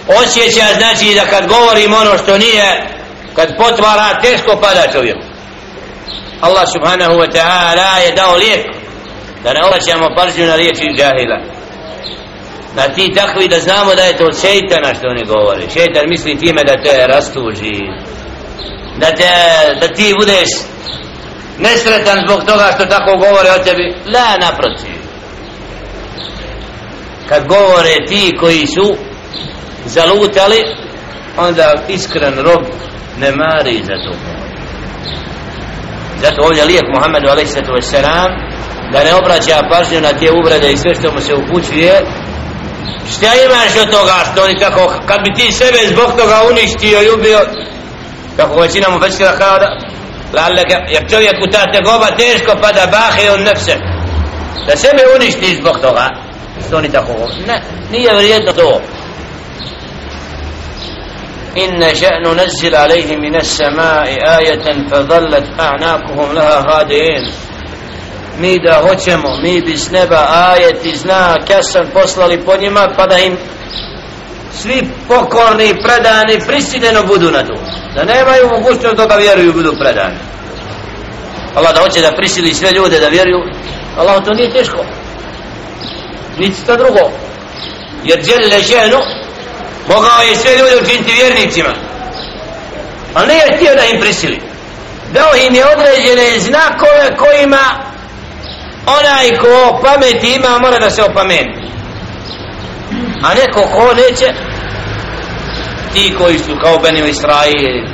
[0.08, 2.88] osjeća znači da kad govorim ono što nije
[3.36, 5.16] kad potvara teško pada čovjek
[6.40, 8.66] Allah subhanahu wa ta'ala je dao lijek
[9.44, 11.38] da ne obraćamo pažnju na riječi džahila
[12.76, 15.62] da ti takvi da znamo da je to šeitana što oni govore.
[15.72, 17.78] Šeitan misli time da te rastuži.
[19.00, 19.30] Da, te,
[19.80, 20.48] da ti budeš
[21.58, 23.94] nesretan zbog toga što tako govore o tebi.
[24.14, 24.98] La naprotiv.
[27.28, 28.96] Kad govore ti koji su
[29.84, 30.62] zalutali
[31.36, 32.64] onda iskren rob
[33.18, 34.12] ne mari za to.
[36.20, 37.92] Zato ovdje lijek Muhammedu a.s.
[38.92, 42.00] da ne obraća pažnju na te uvrede i sve što mu se upućuje
[43.11, 47.09] šta imaš od toga što oni tako kad bi ti sebe zbog toga uništio i
[47.09, 47.39] ubio
[48.37, 49.67] kako većina mu već kao da
[50.33, 53.75] laleka, jer čovjek u ta tegoba teško pada bahe on nefse
[54.67, 56.09] da sebe uništi zbog toga
[56.67, 57.13] što oni tako
[57.47, 58.81] ne, nije vrijedno to
[61.57, 67.23] إن شأن ننزل عليهم من السماء آية فظلت أعناقهم لها هادئين
[68.38, 73.06] mi da hoćemo, mi bi s neba ajet i znak jasan poslali po njima pa
[73.06, 73.36] da im
[74.62, 77.54] svi pokorni, predani, prisiljeno budu na to.
[77.94, 80.18] Da nemaju mogućnost da ga vjeruju budu predani.
[81.54, 83.38] Allah da hoće da prisili sve ljude da vjeruju,
[83.98, 84.84] Allah to nije teško.
[86.38, 87.10] Niti to drugo.
[88.04, 88.98] Jer djelile ženu
[89.88, 91.74] mogao je sve ljude učiniti vjernicima.
[93.14, 94.40] Ali nije htio da im prisili.
[95.12, 97.93] Dao im je određene znakove kojima
[98.86, 101.64] onaj ko pameti ima mora da se opameni.
[103.22, 104.34] A neko ko neće
[105.92, 107.88] ti koji su kao Benim Israili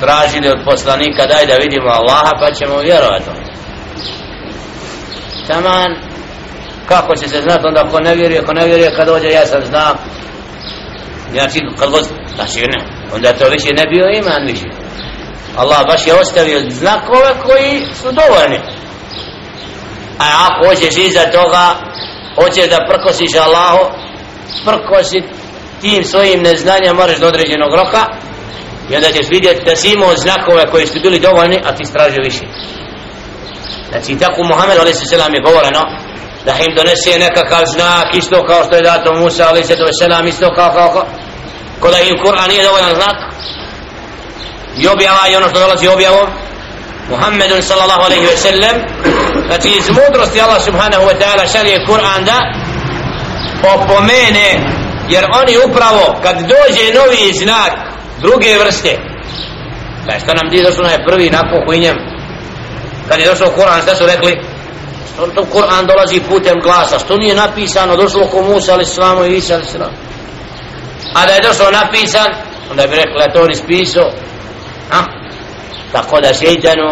[0.00, 3.30] tražili od poslanika daj da vidimo Allaha pa ćemo vjerovati
[5.48, 5.96] taman
[6.86, 9.64] kako će se znati onda ko ne vjeruje ko ne vjeruje kad dođe ja sam
[9.64, 9.96] znam.
[11.32, 14.68] Znači kad god znači ne onda to više ne bio iman više.
[15.56, 18.58] Allah baš je ostavio znakove koji su dovoljni
[20.18, 21.64] a ako hoćeš iza toga
[22.34, 23.84] hoćeš da prkosiš Allahu
[24.64, 25.22] prkosi
[25.80, 28.06] tim svojim neznanjem moraš do određenog roka
[28.90, 32.22] i onda ćeš vidjeti da si imao znakove koji su bili dovoljni a ti stražio
[32.24, 32.44] više
[33.90, 35.12] znači tako Muhammed a.s.
[35.12, 35.82] je govoreno
[36.44, 39.70] da im donese nekakav znak isto kao što je dato Musa a.s.
[40.28, 41.06] isto kao kao kao
[41.80, 43.16] ko da im Kur'an nije dovoljan znak
[44.78, 46.28] i objava i ono što dolazi objavom
[47.10, 48.76] Muhammedun sallallahu alaihi ve sellem
[49.46, 52.38] znači iz mudrosti Allah subhanahu wa ta'ala šalje Kur'an da
[53.74, 54.48] opomene
[55.08, 57.72] jer oni upravo kad dođe novi znak
[58.20, 58.98] druge vrste
[60.06, 61.96] pa što nam di došlo je prvi nakon kojnjem
[63.08, 64.40] kad je došao Kur'an šta su rekli?
[65.14, 66.98] Što to Kur'an dolazi putem glasa?
[66.98, 67.96] Što nije napisano?
[67.96, 69.92] Došlo ko Musa ali slamu i Isa ali slamu
[71.14, 72.26] a da je došlo napisan
[72.70, 74.10] onda bi rekli to on ispisao
[74.92, 75.17] a?
[75.91, 76.87] tako da šeitanu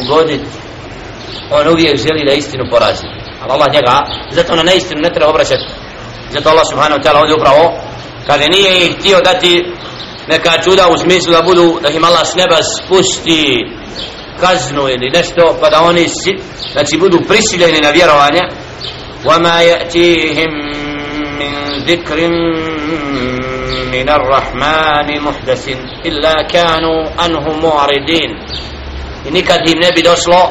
[0.00, 0.40] ugodit
[1.50, 3.06] on uvijek želi da istinu porazi
[3.40, 4.00] ali Allah njega
[4.30, 5.64] zato na neistinu ne treba obraćati
[6.30, 7.64] zato Allah subhanahu wa ta'ala ovdje upravo
[8.26, 9.64] kada nije ih htio dati
[10.28, 13.66] neka čuda u smislu da budu da im Allah s neba spusti
[14.40, 16.32] kaznu ili nešto pa da oni si,
[16.72, 18.40] znači budu prisiljeni na vjerovanje
[19.24, 20.50] وما يأتيهم
[21.38, 22.18] من ذكر
[23.92, 25.68] من الرحمن محدث
[26.06, 28.30] إلا كانوا عنه معرضين
[29.26, 30.50] i nikad im ne bi došlo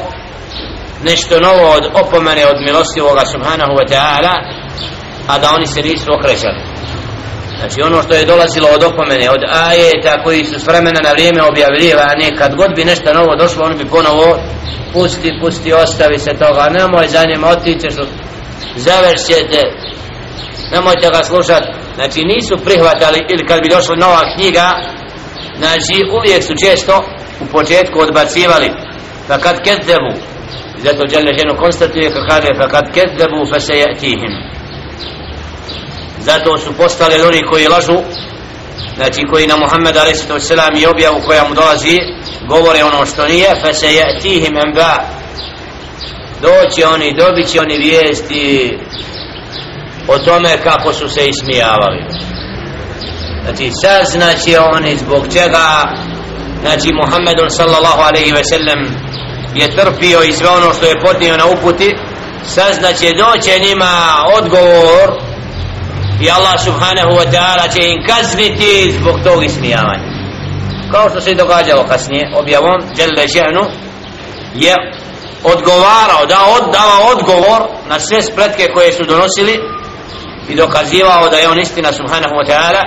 [1.04, 4.34] nešto novo od opomene od milostivoga subhanahu wa ta'ala
[5.28, 6.60] a da oni se nisu okrećali
[7.58, 11.42] znači ono što je dolazilo od opomene od ajeta koji su s vremena na vrijeme
[11.42, 14.38] objavljivani kad god bi nešto novo došlo oni bi ponovo
[14.92, 17.88] pusti, pusti, ostavi se toga nemoj za njima otići
[18.76, 19.60] završite
[20.72, 24.67] nemojte ga slušati znači nisu prihvatali ili kad bi došla nova knjiga
[25.57, 27.03] znači uvijek su često
[27.43, 28.69] u početku odbacivali
[29.27, 30.13] pa kad kezdebu
[30.83, 34.33] zato Đalne ženu konstatuje kad kaže pa kad kezdebu fa se jatihim
[36.19, 37.99] zato su postali oni koji lažu
[38.95, 40.51] znači koji na Muhammed a.s.
[40.81, 41.97] i objavu koja mu dolazi
[42.47, 45.17] govore ono što nije fa se jatihim emba
[46.41, 48.77] doći oni, dobit će oni vijesti
[50.07, 52.03] o tome kako su se ismijavali.
[53.43, 55.67] Znači saznaće oni zbog čega
[56.61, 58.81] znači Muhammedun sallallahu alaihi ve sellem
[59.55, 61.95] je trpio i sve ono što je podnio na uputi
[62.43, 63.93] saznaće doće njima
[64.37, 65.07] odgovor
[66.21, 70.07] i Allah subhanahu wa ta'ala će im kazniti zbog tog ismijavanja.
[70.91, 73.63] Kao što se događalo kasnije objavom Jelle Žehnu
[74.55, 74.75] je
[75.43, 79.59] odgovarao da oddava odgovor na sve spletke koje su donosili
[80.48, 82.82] i dokazivao da je on istina subhanahu wa ta'ala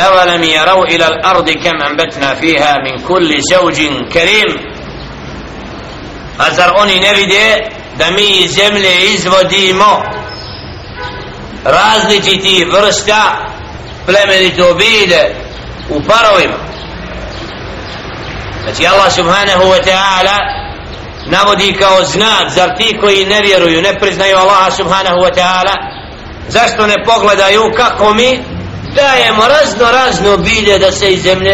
[0.00, 3.76] أولم يروا إلى الأرض كم أنبتنا فيها من كل زوج
[4.12, 4.46] كريم
[6.40, 7.54] أزر أني نبدي
[7.98, 10.02] دمي زملي izvodimo
[11.64, 13.46] različiti vrsta
[14.06, 15.34] plemenito bide
[15.90, 16.58] u parovima
[18.64, 20.38] znači Allah subhanahu wa ta'ala
[21.26, 25.97] navodi kao znak zar ti koji ne vjeruju ne priznaju Allah subhanahu wa ta'ala
[26.49, 28.39] zašto ne pogledaju kako mi
[28.95, 31.53] dajemo razno razno bilje da se iz zemlje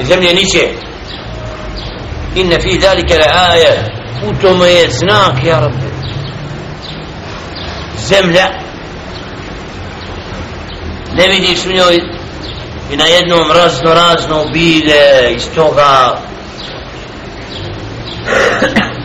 [0.00, 0.68] iz zemlje niče?
[2.34, 3.94] Inne fi dalike la aje
[4.28, 5.94] u tome je znak ja rabbi.
[7.96, 8.46] Zemlja
[11.12, 11.96] ne vidiš u njoj
[12.92, 16.20] i na jednom razno razno bilje iz toga.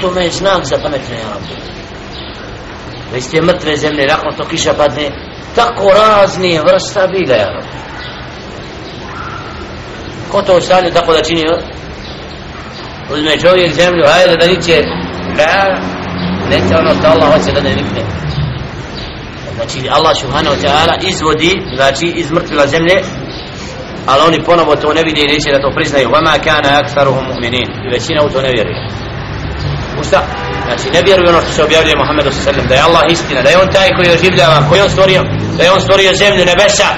[0.02, 1.79] Tome je znak za pametne ja rabbi
[3.12, 5.10] da iz te mrtve zemlje nakon to kiša padne
[5.56, 7.62] tako razni vrsta bilja ja.
[10.32, 11.44] Ko to ostane tako da čini
[13.14, 14.84] uzme čovjek zemlju hajde da niće
[15.38, 15.80] da
[16.50, 18.02] neće ono što Allah hoće da ne nikne
[19.56, 22.96] znači Allah subhanahu wa ta'ala izvodi znači iz mrtvila zemlje
[24.06, 26.10] ali oni ponovo to ne vidi i neće da to priznaju.
[26.10, 27.68] Vama kana aksaruhum mu'minin.
[27.86, 29.09] I većina u to ne vjeruje
[30.00, 30.22] u šta?
[30.66, 33.58] znači ne vjeruju ono što se objavljuje Muhammedu sallam da je Allah istina, da je
[33.58, 35.22] on taj koji oživljava koji on stvorio,
[35.58, 36.90] da je on stvorio zemlju nebesa.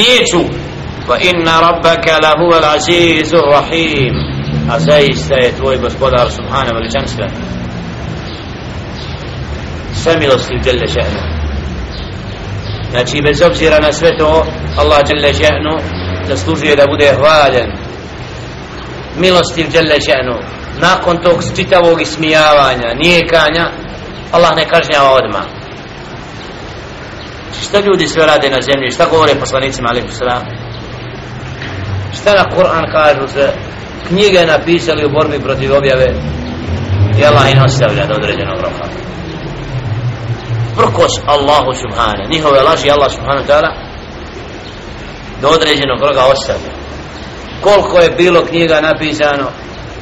[0.00, 0.42] Nijeću
[1.08, 4.14] Wa inna rabbaka lahu al azizu rahim.
[4.72, 7.30] A zaista je tvoj gospodar subhana veličanstven.
[10.04, 11.20] sve milosti djelle še'nu
[12.90, 14.46] znači bez obzira na sve to
[14.78, 15.80] Allah djelle še'nu
[16.28, 17.70] zaslužuje da bude hvaljen
[19.16, 20.36] milosti djelle še'nu
[20.88, 23.64] nakon tog čitavog ismijavanja, nijekanja,
[24.32, 25.44] Allah ne kažnjava odmah.
[27.62, 28.90] Šta ljudi sve rade na zemlji?
[28.90, 30.42] Šta govore poslanicima alaihi sallam
[32.24, 33.52] šta na Kur'an kažu se
[34.08, 36.06] knjige napisali u borbi protiv objave
[37.18, 38.86] i Allah ih ostavlja do određenog roka.
[40.76, 43.70] Prkos Allahu subhanahu, njihove laži Allah subhanahu ta'ala
[45.42, 46.72] do određenog roka ostavlja.
[47.60, 49.48] Koliko je bilo knjiga napisano?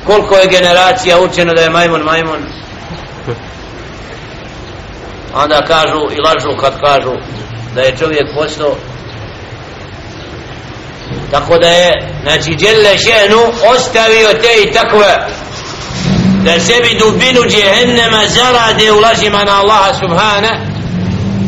[0.06, 2.42] Koliko je generacija učeno da je majmun majmun?
[5.34, 7.12] Onda kažu i lažu kad kažu
[7.74, 8.74] da je čovjek postao
[11.30, 11.92] tako da je
[12.22, 13.42] znači djelle šenu
[13.74, 15.26] ostavio te i takve
[16.44, 20.52] da sebi dubinu djehennema zarade u lažima na Allaha subhana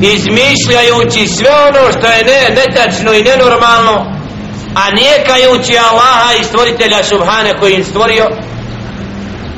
[0.02, 4.23] izmišljajući sve ono što je ne, netačno i nenormalno
[4.74, 8.26] a nekajući Allaha i stvoritelja subhana koji im stvorio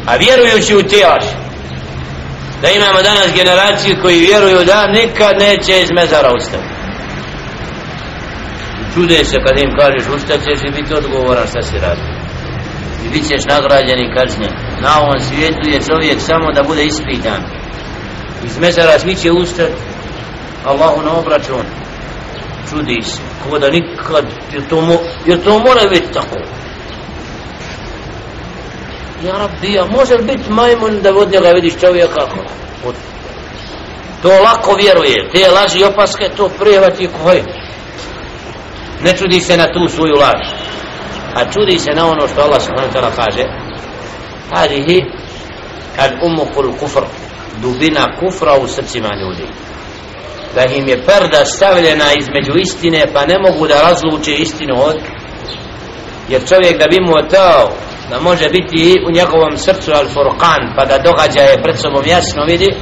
[0.06, 1.04] a vjerujući u te
[2.62, 6.64] da imamo danas generaciju koji vjeruju da nikad neće iz mezara ustati.
[8.94, 12.16] Čude se kad im kažeš ustaćeš i biti odgovoran šta si radi
[13.06, 14.52] i bit ćeš nagrađen i kažnjen.
[14.80, 17.40] Na ovom svijetu je čovjek samo da bude ispitan.
[18.44, 19.72] Iz mezara svi će ustati.
[20.64, 21.64] Allahu na obračun.
[22.70, 23.25] Čudi se.
[23.42, 26.36] Kako da nikad jer to, mo, jer to mora biti tako
[29.22, 32.44] Ja rabbi, a može biti majmun da od njega vidiš čovjeka kako?
[34.22, 37.44] To lako vjeruje, te laži opaske, to prijevati koje.
[39.04, 40.48] Ne čudi se na tu svoju laž.
[41.34, 43.44] A čudi se na ono što Allah subhanahu ta'ala kaže.
[44.50, 45.04] Hadihi
[45.96, 47.04] kad umukul kufr,
[47.56, 49.48] dubina kufra u srcima ljudi.
[50.56, 54.96] Da im je perda stavljena između istine, pa ne mogu da razluče istinu od
[56.28, 57.70] jer čovjek da bi mu otao
[58.10, 62.74] da može biti u njegovom srcu al furqan pa da događaje pred sobom jasno vidi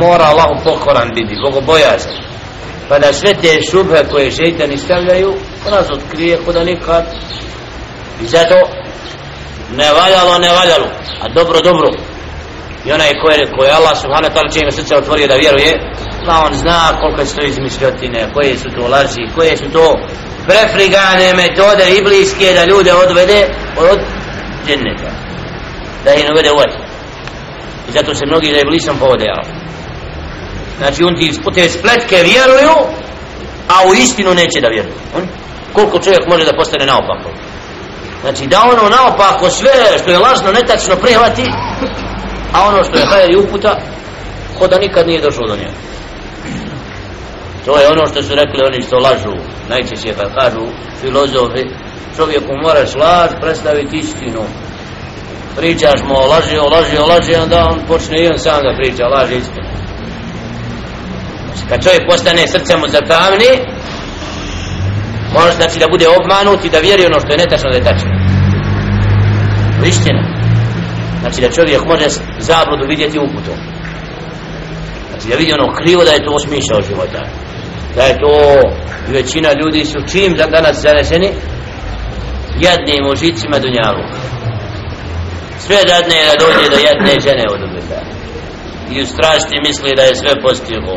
[0.00, 2.28] mora Allahu pokoran biti bogobojazan
[2.88, 5.34] pa da sve te šubhe koje šeitani stavljaju
[5.70, 7.04] raz otkrije kuda nikad.
[8.22, 8.54] I zato
[9.76, 10.88] ne valjalo ne valjalo
[11.22, 11.88] a dobro dobro.
[12.84, 15.72] I onaj koje, je, Allah subhanahu ta'ala čime srce otvorio da vjeruje
[16.28, 19.98] pa on zna koliko su to izmišljotine koje su to laži koje su to
[20.46, 23.40] prefrigane metode ibliske da ljude odvede
[23.76, 23.98] od
[24.66, 25.10] dženneta
[26.04, 26.60] da ih uvede u
[27.88, 29.26] i zato se mnogi za iblisom povode
[30.78, 32.74] znači on ti te spletke vjeruju
[33.68, 35.28] a u istinu neće da vjeruju on,
[35.72, 37.30] koliko čovjek može da postane naopako?
[38.22, 41.44] Znači da ono naopako sve što je lažno netačno prihvati
[42.52, 43.80] a ono što je hajer i uputa
[44.58, 45.88] ko da nikad nije došlo do njega
[47.64, 49.36] to je ono što su rekli oni što lažu.
[49.68, 50.64] Najčešće kad kažu
[51.00, 51.64] filozofi
[52.16, 54.42] čovjeku moraš laž predstaviti istinu.
[55.56, 58.78] Pričaš mu o laži, o laži, o laži onda on počne i on sam da
[58.78, 59.68] priča laži istinu.
[61.46, 63.52] Znači, kad čovjek postane srce mu zatamni
[65.34, 68.12] može znači da bude obmanut i da vjeri ono što je netačno da je tačno.
[69.86, 70.22] Istina
[71.20, 73.58] znači da čovjek može zabludu vidjeti uputom.
[75.10, 77.20] Znači da vidi ono krivo da je to osmišao života
[77.96, 78.62] da je to
[79.08, 81.30] većina ljudi su čim da danas zaneseni
[82.60, 84.04] jednim užicima dunjalu
[85.58, 88.00] sve dadne da dođe do jedne žene od ubita
[88.90, 90.94] i u strasti misli da je sve postivo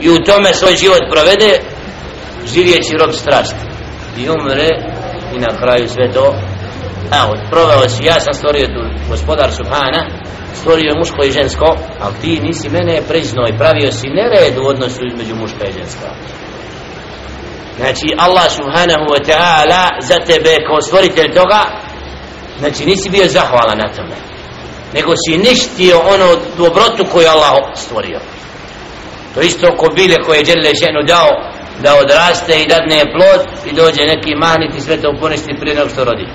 [0.00, 1.60] i u tome svoj život provede
[2.54, 3.64] živjeći rob strasti.
[4.18, 4.68] I umre
[5.34, 6.34] i na kraju sve to
[7.20, 10.02] evo, proveo si ja sam stvorio tu gospodar Subhana
[10.54, 14.66] stvorio je muško i žensko ali ti nisi mene priznao i pravio si nered u
[14.66, 16.08] odnosu između muška i ženska.
[17.76, 21.62] Znači Allah subhanahu wa ta'ala za tebe kao stvoritelj toga
[22.58, 24.16] znači nisi bio zahvalan na tome
[24.94, 28.20] nego si ništio ono dobrotu koju Allah stvorio.
[29.34, 31.30] To isto ko bile koje je Đele ženu dao
[31.82, 35.88] da odraste i dadne plod i dođe neki mahnit i sve to poništi prije nego
[35.88, 36.26] što rodi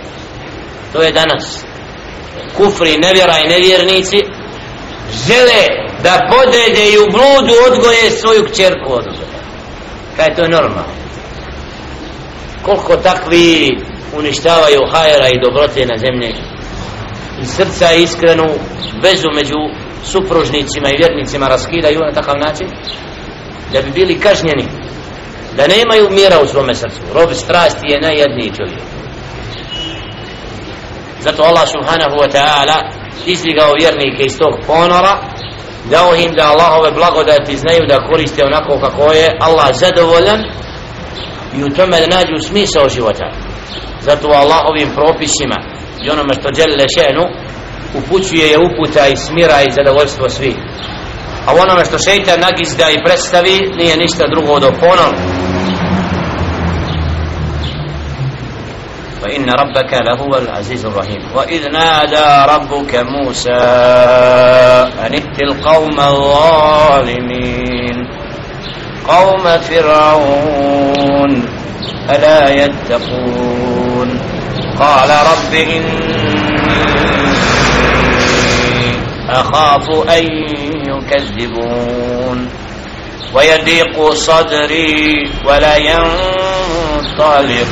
[0.94, 1.66] to je danas.
[2.58, 4.18] Kufri, nevjera i nevjernici
[5.28, 5.64] žele
[6.04, 9.06] da podrede i u bludu odgoje svoju kćerku od
[10.20, 10.94] kaj to je normalno?
[12.64, 13.78] Koliko takvi
[14.18, 16.32] uništavaju hajera i dobrote na zemlji?
[17.42, 18.48] I srca iskrenu
[19.04, 19.60] vezu među
[20.04, 22.68] supružnicima i vjernicima raskidaju na takav način?
[23.74, 24.66] Da bi bili kažnjeni
[25.58, 27.02] da nemaju mira u svome srcu.
[27.14, 28.99] Rob strasti je najjedniji čovjek
[31.20, 32.78] zato Allah subhanahu wa ta'ala
[33.26, 35.14] izdigao vjernike iz tog ponora
[35.92, 40.40] dao im da Allahove blagodati znaju da koriste onako kako je Allah zadovoljan
[41.58, 43.28] i u tome da nađu smisao života.
[44.02, 45.58] Zato Allahovim propisima
[46.04, 47.24] i onome što djelile šenu
[48.00, 50.56] upućuje je uputa i smira i zadovoljstvo svih.
[51.48, 55.59] A onome što šeitan nagizda i predstavi nije ništa drugo do ponora.
[59.30, 61.22] وإن ربك لهو العزيز الرحيم.
[61.36, 63.62] وإذ نادى ربك موسى
[65.06, 68.08] أن ائت القوم الظالمين.
[69.08, 71.46] قوم فرعون
[72.10, 74.20] ألا يتقون.
[74.80, 75.90] قال رب إني
[79.30, 80.26] أخاف أن
[80.90, 82.50] يكذبون.
[83.34, 87.68] ويضيق صدري ولا ينطلق.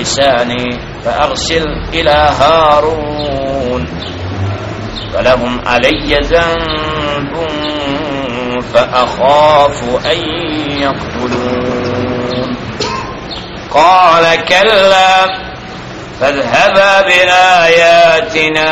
[0.00, 3.86] لساني فأرسل إلى هارون
[5.14, 7.34] فلهم علي ذنب
[8.72, 10.18] فأخاف أن
[10.82, 12.56] يقتلون.
[13.70, 15.26] قال كلا
[16.20, 18.70] فاذهبا بآياتنا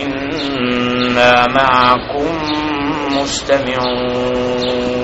[0.00, 2.34] إنا معكم
[3.16, 4.95] مستمعون.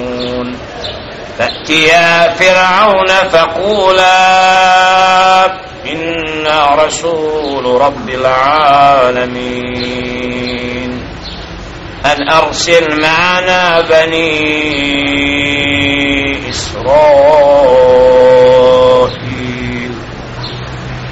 [1.43, 4.13] فأتيا فرعون فقولا
[5.93, 9.73] إنا رسول رب العالمين.
[12.07, 14.61] أن أرسل معنا بني
[16.51, 16.83] إسرائيل.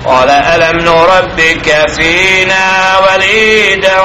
[0.06, 4.00] قال ألم نربك فينا وليدا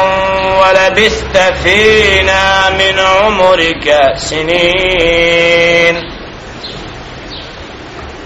[0.61, 6.14] ولبثت فينا من عمرك سنين.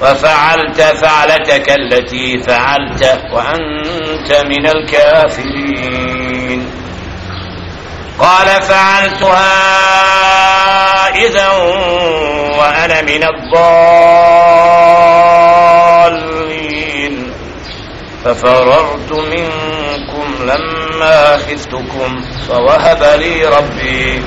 [0.02, 6.72] وفعلت فعلتك التي فعلت وأنت من الكافرين.
[8.20, 9.50] قال فعلتها
[11.16, 11.50] إذا
[12.58, 13.70] وأنا من الضالين.
[18.26, 24.24] ففررت منكم لما خفتكم فوهب لي ربي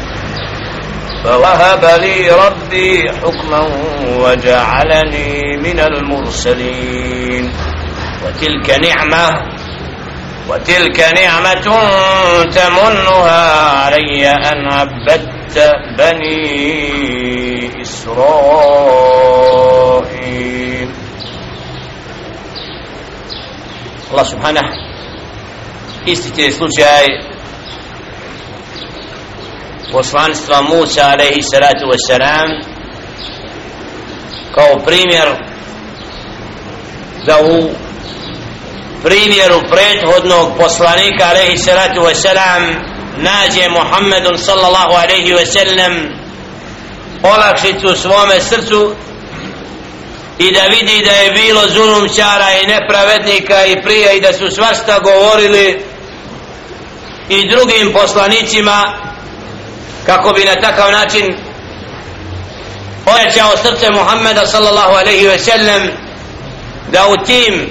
[1.24, 3.60] فوهب لي ربي حكما
[4.18, 7.52] وجعلني من المرسلين.
[8.26, 9.26] وتلك نعمة
[10.48, 11.66] وتلك نعمة
[12.50, 13.42] تمنها
[13.86, 15.56] علي أن عبدت
[15.98, 16.42] بني
[17.82, 19.02] إسرائيل.
[24.10, 24.62] الله سبحانه
[26.06, 27.06] isti slučaj
[29.92, 32.48] poslanstva Musa alaihi salatu wasalam
[34.54, 35.28] kao primjer
[37.26, 37.70] da u
[39.04, 42.62] primjeru prethodnog poslanika alaihi salatu wasalam
[43.16, 46.22] nađe Muhammedun sallallahu alaihi wasallam
[47.22, 48.94] olakšicu svome srcu
[50.38, 54.98] i da vidi da je bilo zulumčara i nepravednika i prije i da su svašta
[54.98, 55.84] govorili
[57.28, 59.11] i drugim poslanicima
[60.06, 61.36] kako bi na takav način
[63.06, 65.90] ojačao srce Muhammeda sallallahu alaihi ve sellem
[66.92, 67.70] da u tim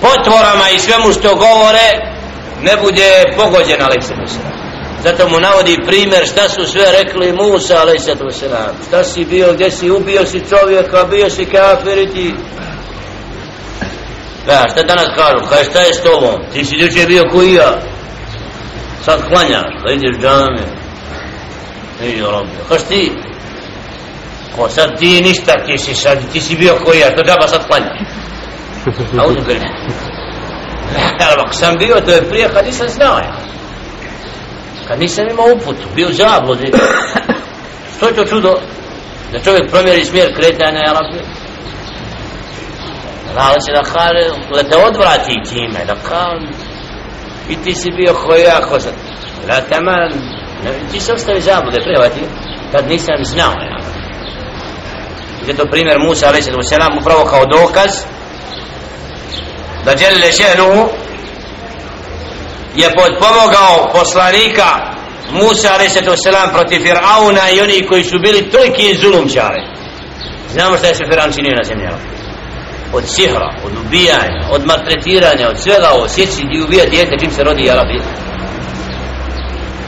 [0.00, 1.88] potvorama i svemu što govore
[2.62, 4.56] ne bude pogođen alaihi sallam
[5.02, 9.70] zato mu navodi primjer šta su sve rekli Musa alaihi sallam šta si bio, gdje
[9.70, 12.34] si ubio si čovjeka bio si kafiriti
[14.48, 15.48] Ja, šta danas kažu?
[15.48, 16.34] Kaj šta je s tobom?
[16.52, 17.95] Ti si ljuče bio koji ja?
[19.06, 20.66] Sad klanjaš, da ideš džame,
[22.00, 22.62] ne robio.
[22.68, 23.12] Kaš ti,
[24.56, 27.66] ko sad ti ništa, ti si sad, ti si bio koji ja, to džaba sad
[27.66, 27.98] klanjaš.
[29.20, 29.60] A uzim gre.
[31.20, 33.36] Ali ako sam bio, to je prije kad nisam znao ja.
[34.88, 36.72] Kad nisam imao uputu, bio zabludi.
[37.96, 38.54] Što je to čudo?
[39.32, 41.20] Da čovjek promjeri smjer kretanja, ja rabbi.
[43.32, 44.22] Znala se da kale,
[44.54, 46.40] da te odvrati time, da kale,
[47.48, 48.90] i ti si bio koja koza
[49.48, 50.12] la taman
[50.92, 52.20] ti se ostavi zabude prevati.
[52.72, 53.78] Kad nisam znao ja.
[55.46, 57.90] Je to primjer Musa alaih selam upravo kao dokaz
[59.84, 60.88] da Jelle Šehnu
[62.74, 64.68] je podpomogao poslanika
[65.30, 65.90] Musa alaih
[66.24, 69.62] selam protiv Fir'auna i oni koji su bili toliki zulumčare
[70.52, 71.86] znamo šta je se Fir'aun činio na zemlji
[72.92, 77.44] od sihra, od ubijanja, od maltretiranja, od svega ovo, sjeći i ubija djete čim se
[77.44, 78.00] rodi jarabi.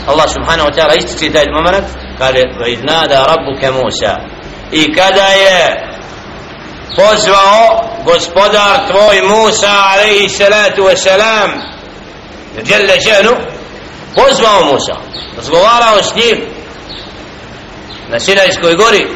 [0.07, 1.87] Allah subhanahu wa ta'ala ističe taj moment,
[2.19, 4.15] kaže, va iznada rabbuke Musa.
[4.73, 5.89] I kada je
[6.97, 7.65] pozvao
[8.05, 11.51] gospodar tvoj Musa, alaihi salatu wa salam,
[12.67, 13.37] jelle ženu,
[14.15, 14.97] pozvao Musa,
[15.37, 16.47] razgovarao s njim,
[18.09, 19.07] na Sinajskoj gori,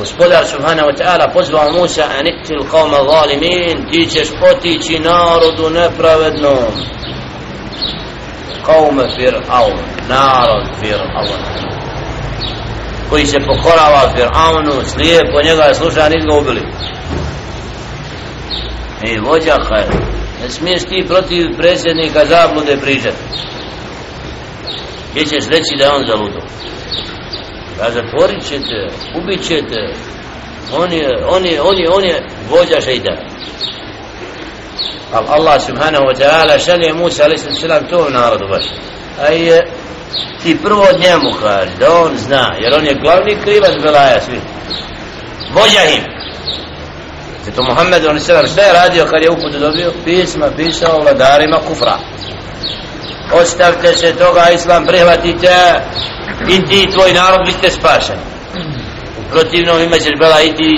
[0.00, 6.72] gospodar subhanahu wa ta'ala pozvao Musa an iqtil qawma zalimin ti ćeš potići narodu nepravednom
[8.66, 9.76] qawma fir'aun
[10.08, 11.40] narod fir'aun
[13.10, 16.62] koji se pokorava fir'aunu slijepo njega sluša nis ga ubili.
[19.02, 19.88] I vođa hajr
[20.42, 23.24] ne smiješ ti protiv predsjednika zablude pričati.
[25.10, 26.40] Gdje ćeš reći da je on zaludo
[27.80, 29.94] da zatvorit ćete, ubit ćete,
[30.76, 33.16] on je, on je, on je, on je vođa šeitan.
[35.12, 38.64] Ali Allah subhanahu wa ta'ala šalje Musa alaih sallam to narodu baš.
[39.20, 39.66] A je
[40.42, 44.40] ti prvo od njemu kaži, da on zna, jer on je glavni krivac Belaja svi.
[45.54, 46.04] Vođa im.
[47.44, 49.92] Zato Muhammed on sallam šta je radio kad je uputu dobio?
[50.04, 51.98] Pisma pisao vladarima kufra.
[53.32, 55.80] Ostavite se toga, Islam prihvatite,
[56.48, 58.20] i ti i tvoj narod biste spašeni.
[59.18, 60.76] U protivnom ima ćeš bela i ti.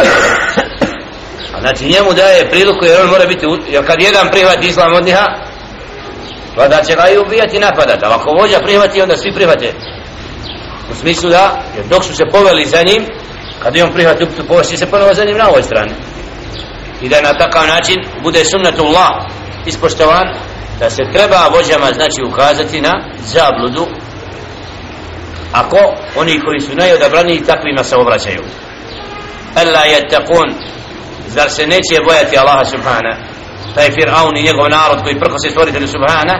[1.54, 5.04] A znači njemu daje priliku jer on mora biti jer kad jedan prihvati islam od
[5.04, 5.26] njiha
[6.56, 8.04] pa da će ga i ubijati i napadati.
[8.04, 9.72] Ali ako vođa prihvati onda svi prihvate.
[10.90, 13.06] U smislu da jer dok su se poveli za njim
[13.62, 15.92] kad je on prihvati uputu povesti se ponovo za njim na ovoj strani.
[17.02, 19.10] I da na takav način bude sunnatullah
[19.66, 20.24] ispoštovan
[20.82, 22.94] da se treba vođama znači ukazati na
[23.34, 23.86] zabludu
[25.52, 25.78] ako
[26.16, 28.42] oni koji su najodabrani takvima se obraćaju.
[29.54, 30.52] Alla yattaqun.
[31.28, 33.16] Zar se neće bojati Allaha subhana?
[33.74, 36.34] Taj Fir'aun i njegov narod koji prko se stvoritelju subhana?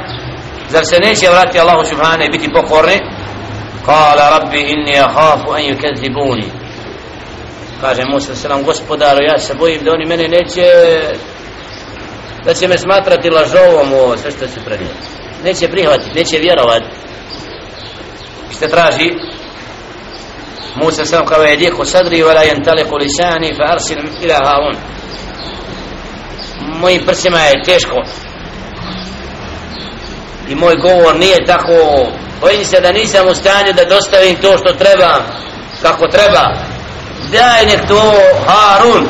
[0.69, 2.99] Zar se neće vratiti Allahu subhana i biti pokorni?
[3.87, 6.49] Kala rabbi inni ahafu an yukadzibuni.
[7.81, 10.65] Kaže Musa selam gospodaru ja se bojim da oni mene neće
[12.45, 14.95] da će me smatrati lažovom o sve što se prenio.
[15.45, 16.87] Neće prihvatiti, neće vjerovati.
[18.57, 19.11] Šta traži?
[20.77, 22.43] Musa sam kao je dijeku sadri wa la
[22.99, 24.77] lisani fa arsil ila Harun.
[26.81, 28.03] Mojim prsima je teško.
[30.49, 32.07] I moj govor nije tako.
[32.41, 35.19] Bojim se da nisam u stanju da dostavim to što treba
[35.83, 36.55] kako treba.
[37.33, 38.13] Daj nek to
[38.47, 39.09] Harun.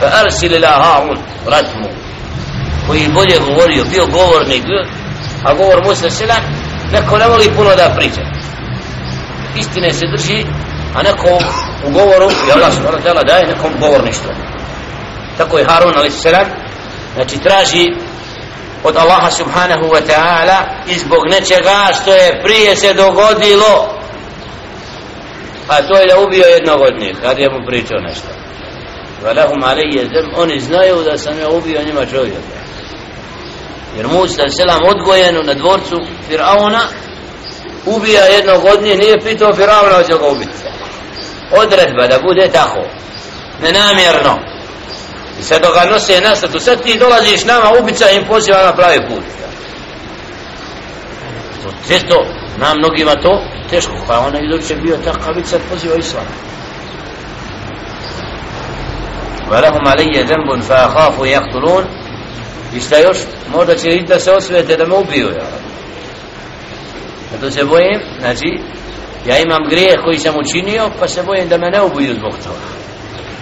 [0.00, 1.18] Fa arsil ila Harun.
[1.46, 2.03] Vrat mu
[2.86, 4.64] koji bolje govorio bio govornik
[5.44, 6.34] a govor Musa sila
[6.92, 8.22] neko ne voli puno da priča.
[9.56, 10.44] Istine se drži
[10.94, 11.38] a neko
[11.86, 14.30] u govoru i Allah subhanahu wa ta'ala daje nekom govorništvo.
[15.38, 16.46] Tako je Harun alaih sallam
[17.14, 17.86] znači traži
[18.84, 23.94] od Allaha subhanahu wa ta'ala i zbog nečega što je prije se dogodilo
[25.68, 28.28] a to je da ubio jednog od njih kad je mu pričao nešto.
[29.22, 32.63] Valahum alije zem oni znaju da sam ja ubio njima čovjeka
[33.97, 35.95] jer Musa selam odgojen na dvorcu
[36.27, 36.81] Firauna
[37.85, 40.59] ubija jednog od njih, nije pitao Firavna hoće ga ubiti.
[41.51, 42.83] Odredba da bude tako,
[43.61, 44.39] nenamjerno.
[45.39, 48.75] I sad dok ga nose nastatu, sad ti dolaziš nama ubica i im poziva na
[48.75, 49.23] pravi put.
[51.63, 52.25] To često,
[52.57, 56.25] na mnogima to, teško, pa ona iduće bio takav, sad poziva islam.
[59.51, 61.85] ولهم علي ذنب فأخاف يقتلون
[62.76, 63.18] i šta još,
[63.52, 65.46] možda će i da se osvete da me ubiju, ja.
[67.32, 68.60] Zato se bojim, znači,
[69.26, 72.66] ja imam grijeh koji sam učinio, pa se bojim da me ne ubiju zbog toga.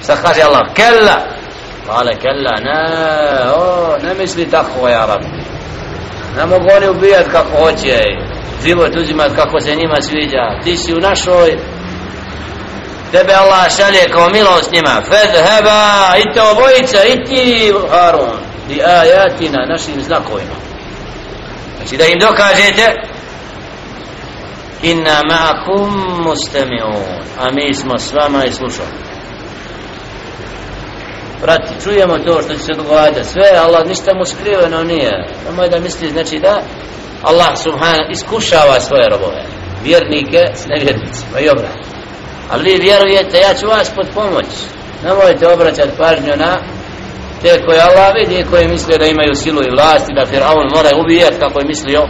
[0.02, 1.18] Sad kaže Allah, kella!
[1.86, 2.80] Kale, kella, ne,
[3.54, 5.22] o, ne misli tako, ja rab.
[6.36, 8.02] Ne mogu oni ubijat kako hoće,
[8.66, 10.60] život uzimat kako se njima sviđa.
[10.64, 11.58] Ti si u našoj,
[13.12, 15.02] tebe Allah šalje kao milost njima.
[15.10, 20.56] Fed heba, i te obojica, i ti, Harun, li ajatina, našim znakovima.
[21.76, 22.94] Znači da im dokažete,
[24.82, 25.90] inna ma'akum
[26.24, 29.12] mustami'un a mi smo s vama i slušamo
[31.42, 35.28] Prati, čujemo to što će se dogovarati sve, Allah ništa mu skriveno nije.
[35.48, 36.62] Nemoj da misli, znači da
[37.22, 39.44] Allah subhanahu iskušava svoje robove.
[39.82, 41.92] Vjernike s nevjernicima i obrat
[42.52, 44.46] ali vi vjerujete, ja ću vas pod pomoć.
[45.04, 46.58] Nemojte obraćati pažnju na
[47.42, 50.90] te koje Allah vidi koje misle da imaju silu i vlast i da Firaun mora
[51.02, 52.02] ubijati kako je mislio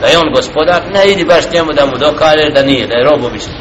[0.00, 3.04] da je on gospodar, ne idi baš njemu da mu dokaže da nije, da je
[3.04, 3.52] rob obično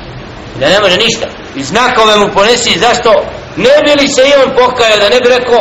[0.60, 1.28] Da ne može ništa.
[1.56, 3.10] I znakove mu ponesi, zašto
[3.58, 5.60] ne bi li se i on pokajao, da ne bi rekao,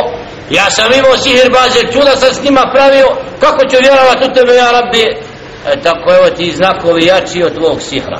[0.49, 3.07] ja sam imao sihir baze, čuda sam s njima pravio,
[3.39, 5.03] kako ću vjerovat u tebe, ja rabbi?
[5.67, 8.19] E tako evo ti znakovi jači od tvog sihra.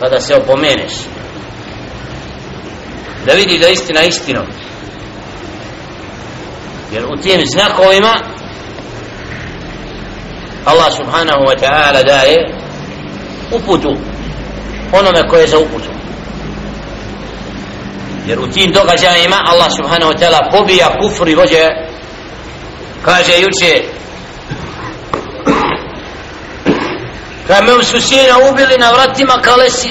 [0.00, 0.92] Pa da se opomeneš.
[3.26, 4.46] Da vidi da istina istinom.
[6.92, 8.12] Jer u tim znakovima
[10.64, 12.36] Allah subhanahu wa ta'ala daje
[13.52, 13.96] uputu
[14.92, 15.88] onome koje za uputu.
[18.26, 21.68] Jer u tim događajima Allah subhanahu wa ta'ala pobija kufr i vođe
[23.04, 23.82] kaže juče
[27.46, 29.90] kad me su sina ubili na vratima kalesi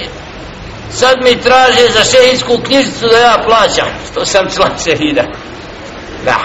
[0.91, 3.87] sad mi traže za šehidsku knjižicu da ja plaćam.
[4.11, 5.23] Što sam član šehida.
[6.25, 6.35] Da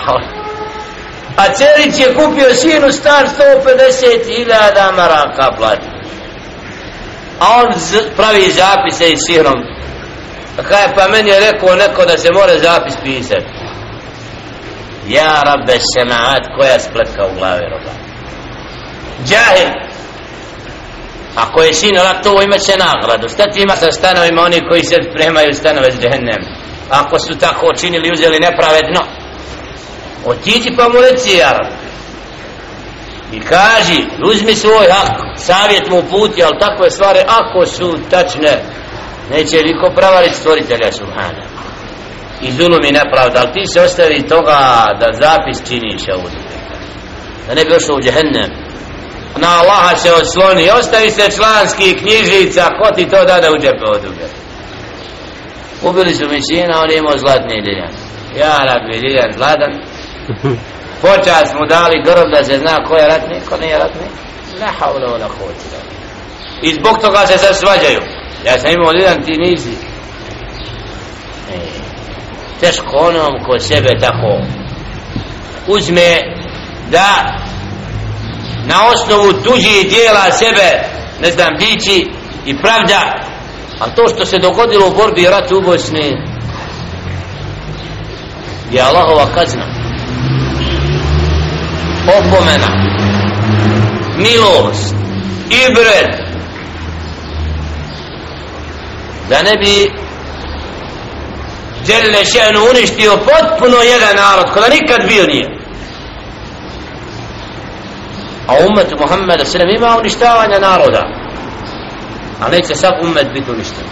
[1.37, 5.97] a Celić je kupio sinu star 150.000 maraka plati
[7.41, 7.73] a on
[8.17, 9.61] pravi zapise i sirom.
[10.69, 13.47] Kaj pa meni je rekao neko da se more zapis pisati.
[15.09, 17.93] ja rabbe semaat koja spletka u glavi roba?
[19.27, 19.71] Džahil.
[21.37, 23.29] Ako je sin onak to imat će nagradu.
[23.29, 26.43] Šta ti ima sa stanovima oni koji se spremaju stanove s džehennem
[26.91, 29.01] ako su tako činili uzeli nepravedno
[30.27, 31.31] otiđi pa mu reci
[33.33, 38.63] i kaži uzmi svoj hak savjet mu puti ali takve stvari ako su tačne
[39.31, 41.45] neće niko pravariti stvoritelja subhana.
[42.43, 46.41] I zulum i nepravda ali ti se ostavi toga da zapis činiš ovdje
[47.49, 48.51] da ne bi ošao u džehennem.
[49.37, 54.05] Na Allaha se osloni ostavi se članski knjižica ko ti to dade u džepe od
[54.05, 54.27] uge
[55.83, 58.07] ubili su mi sina on je imao zlatni diljan
[58.39, 59.73] ja rabbi diljan zlatan.
[61.03, 64.11] počas mu dali grb da se zna ko je ratnik, ko nije ratnik.
[64.61, 65.87] ne haula ona hoće
[66.63, 68.01] i zbog toga se sad svađaju.
[68.47, 69.71] Ja sam imao jedan ti nisi
[71.53, 71.59] e,
[72.61, 74.41] teško onom ko sebe tako
[75.67, 76.21] uzme
[76.91, 77.39] da
[78.65, 80.83] na osnovu tuđi dijela sebe
[81.21, 82.11] ne znam dići
[82.47, 83.23] i pravda.
[83.81, 86.17] A to što se dogodilo u borbi i ratu u Bosni
[88.71, 89.76] je Allahova kazna
[92.09, 92.69] opomena.
[94.17, 94.95] Milost
[95.51, 96.27] ibret
[99.29, 99.91] da ne bi
[101.87, 105.57] Đelle še'nu uništio potpuno jedan narod kada nikad bio nije.
[108.47, 111.03] A umet Muhammeda sallam ima uništavanja naroda.
[112.41, 113.85] A neće sad umet biti uništen.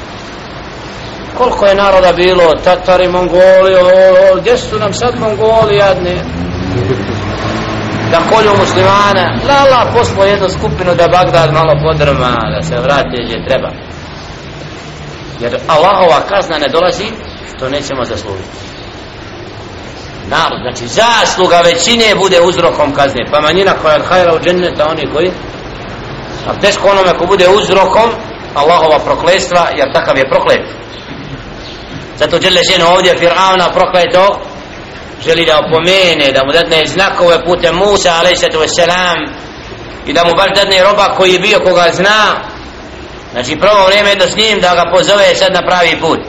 [1.38, 2.54] Koliko je naroda bilo?
[2.64, 3.86] Tatari, Mongoli o,
[4.32, 6.20] o, gdje su nam sad Mongoli jadni?
[8.14, 13.24] Da kolju muslimana la la poslo jednu skupinu da Bagdad malo podrma da se vrati
[13.24, 13.70] gdje treba.
[15.40, 17.08] Jer Allahova kazna ne dolazi
[17.56, 18.58] što nećemo zaslužiti.
[20.28, 25.12] Narod, znači zasluga većine bude uzrokom kazne, pa manjina koja je hajra u dženneta, oni
[25.12, 25.30] koji
[26.48, 28.10] a teško onome ko bude uzrokom
[28.54, 30.64] Allahova prokletstva, jer takav je proklet.
[32.18, 34.40] Zato žele žene ovdje Fir'auna prokleto
[35.25, 39.29] želi da opomene, da mu dadne znakove putem Musa, alaihsatu wassalam
[40.07, 42.35] i da mu baš dadne roba koji je bio koga zna
[43.31, 46.19] znači prvo vrijeme jedno s njim da ga pozove sad na pravi put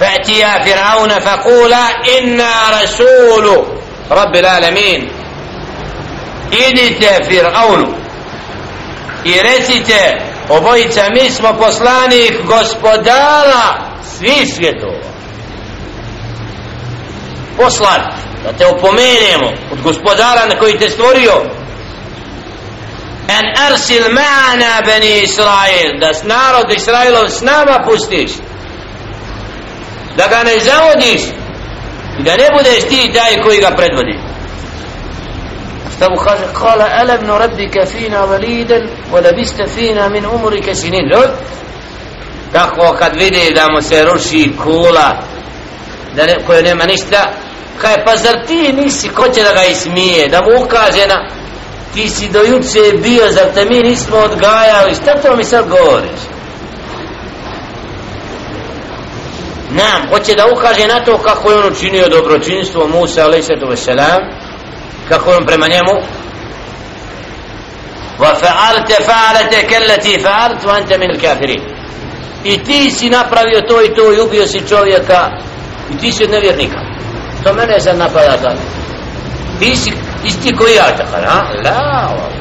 [0.00, 1.84] فأتيا فرعون فقولا
[2.18, 3.66] إنا رسول
[4.10, 5.10] رب العالمين
[6.52, 7.88] idite Fir'aunu
[9.24, 13.64] i recite obojica mi smo poslanik gospodara
[14.02, 15.08] svih svjetova
[17.56, 18.00] poslan
[18.43, 21.33] da te opomenemo od gospodara na koji te stvorio.
[23.27, 28.31] En arsil ma'ana bani Israel da narod Israilov s nama pustiš.
[30.17, 31.21] Da ga ne zavodiš
[32.19, 34.19] i da ne budeš ti taj koji ga predvodi.
[35.95, 36.43] Šta mu kaže?
[36.53, 41.09] Kala alam no rabbika fina validen wa fina min umrika sinin.
[41.09, 41.29] Ljud
[42.53, 45.17] tako kad vidi da mu se ruši kula
[46.15, 47.31] da ne, koje nema ništa
[47.81, 51.29] kaj pa zar ti nisi ko će da ga ismije da mu ukaže na
[51.93, 54.95] ti si do juče bio zar te mi nismo odgajali?
[54.95, 56.19] Šta to mi sad govoriš?
[59.69, 64.25] Nam, hoće da ukaže na to kako je on učinio dobročinstvo Musa alaihissalatu
[65.09, 65.91] kako je on prema njemu
[68.19, 71.11] wa fa'alte fa'alete kelleti fa'alt wa ante min
[72.43, 75.29] i ti si napravio to i to i ubio si čovjeka
[75.93, 76.92] i ti si od nevjernika
[77.43, 78.61] to mene sad napada tako
[79.59, 79.91] ti si
[80.23, 82.33] isti koji ja tako la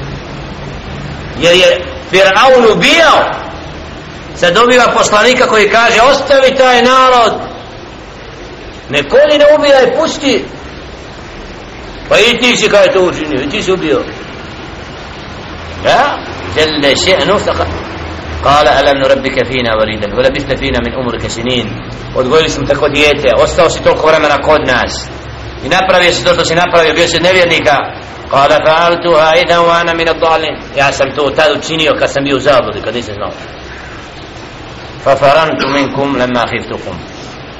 [1.40, 3.30] jer je Fir'aun ubijao.
[4.36, 7.32] Sad dobiva poslanika koji kaže ostavi taj narod.
[8.90, 10.44] Ne koli ne ubijaj pusti.
[12.09, 13.42] Pa i ti si kaj to učinio?
[13.42, 14.05] I ti si ubio.
[15.84, 16.18] Ja?
[16.55, 17.38] Žele še'nu
[18.45, 21.67] قال ألم نربك فينا وليدا ولبثت فينا من أمرك سنين
[22.15, 25.09] odgojili smo tako dijete ostao si toliko vremena kod nas
[25.65, 27.78] i napravio si to što si napravio bio si nevjernika
[28.32, 32.39] قال فعلتها إذا وأنا من الضالين ja sam to tad učinio kad sam bio u
[32.39, 33.32] zabludi kad nisam znao
[35.05, 36.95] ففرنت منكم لما خفتكم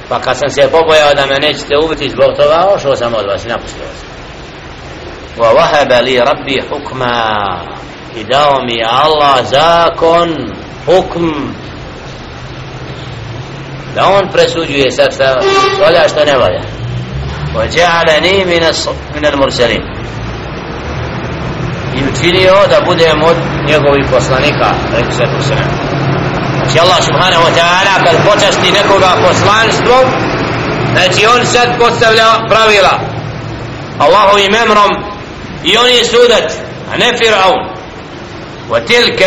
[0.08, 3.44] pa kad sam se pobojao da me nećete ubiti zbog toga ošao sam od vas
[3.44, 4.00] i napustio vas
[5.38, 7.60] wa wahaba li rabbi hukma
[8.16, 10.28] i dao mi Allah zakon
[10.85, 11.29] hukm.
[13.95, 15.39] Da on presuđuje sad šta
[15.81, 16.61] valja što ne valja.
[17.55, 18.63] Wa ja'alani min
[19.15, 20.03] min al-mursalin
[21.97, 27.95] i učinio da budem od njegovih poslanika rekao se tu znači Allah subhanahu wa ta'ala
[28.05, 30.05] kad počasti nekoga poslanstvom
[30.93, 32.99] znači on sad postavlja pravila.
[33.99, 34.91] Allahovim emrom
[35.63, 36.53] i on je sudac
[36.93, 37.61] a ne Fir'aun.
[38.69, 39.25] Wa tilka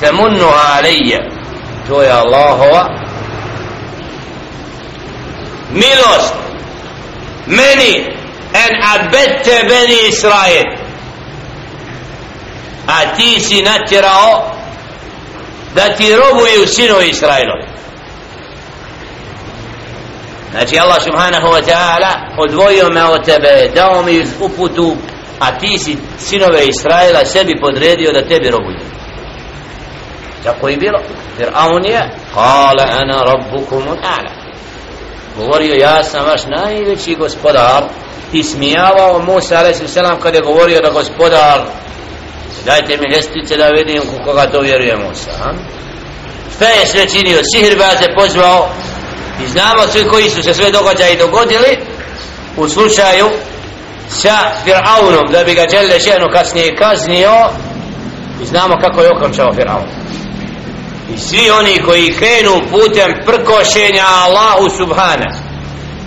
[0.00, 1.18] ni'matu tamunnuha alayya
[1.88, 2.88] to je Allahova
[5.72, 6.34] milost.
[7.46, 8.06] Meni
[8.52, 10.64] en abette beni Israel.
[12.86, 14.54] A ti si natjerao
[15.74, 17.68] da ti robuju sinovi Israilovi
[20.50, 24.96] znači Allah subhanahu wa ta'ala odvojio me od tebe dao mi uputu
[25.40, 28.97] a ti si sinove Israila sebi podredio da tebi robuju
[30.44, 30.98] tako je bilo.
[31.38, 34.38] Jer on je Kala ana rabbukum a'la
[35.36, 37.82] govorio ja sam vaš najveći gospodar.
[38.32, 39.96] Ismijavao Musa a.s.
[40.22, 41.60] kad je govorio da gospodar
[42.64, 45.52] dajte mi ljestvice da vidim u koga to vjeruje Musa a?
[46.56, 48.68] šta je sve činio sihirbaze pozvao.
[49.44, 51.78] I znamo svi koji su se sve događaje dogodili
[52.56, 53.28] u slučaju
[54.08, 57.32] sa Fir'aunom da bi ga Đelle ženu kasnije kaznio.
[58.42, 59.97] I znamo kako je okončao Fir'aun
[61.14, 65.30] i svi oni koji krenu putem prkošenja Allahu Subhana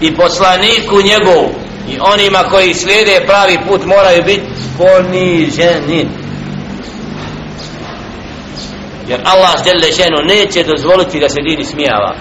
[0.02, 1.50] i poslaniku njegovu
[1.90, 4.48] i onima koji slijede pravi put moraju biti
[4.78, 6.08] poniženi.
[9.08, 12.16] Jer Allah žele ženu neće dozvoliti da se din smijava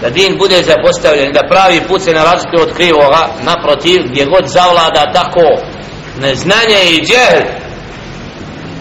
[0.00, 5.12] da din bude zapostavljen da pravi put se narazite od krivoga naprotiv gdje god zavlada
[5.12, 5.48] tako
[6.20, 7.67] neznanje i džehl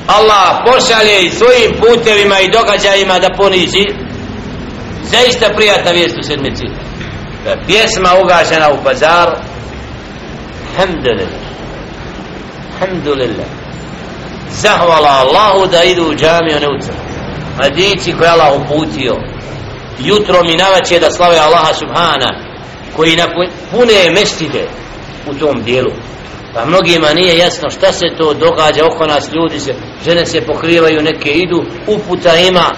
[0.08, 3.86] Allah pošalje i svojim putevima i događajima da ponizi.
[5.03, 6.66] Zaista prijatna vijest u sedmici.
[6.66, 9.30] E, pjesma ugašena u pazar
[10.72, 11.41] Alhamdulillah.
[12.74, 13.47] Alhamdulillah.
[14.49, 17.08] Zahvala Allahu da idu u džamiju ne u crku
[17.58, 19.16] Mladići koje Allah uputio.
[19.99, 22.39] Jutro mi navače da slave Allaha Subhana
[22.95, 24.68] Koji napune mestide
[25.30, 25.91] u tom dijelu.
[26.53, 29.73] Pa mnogima nije jasno šta se to događa oko nas ljudi se
[30.05, 32.71] Žene se pokrivaju, neke idu Uputa ima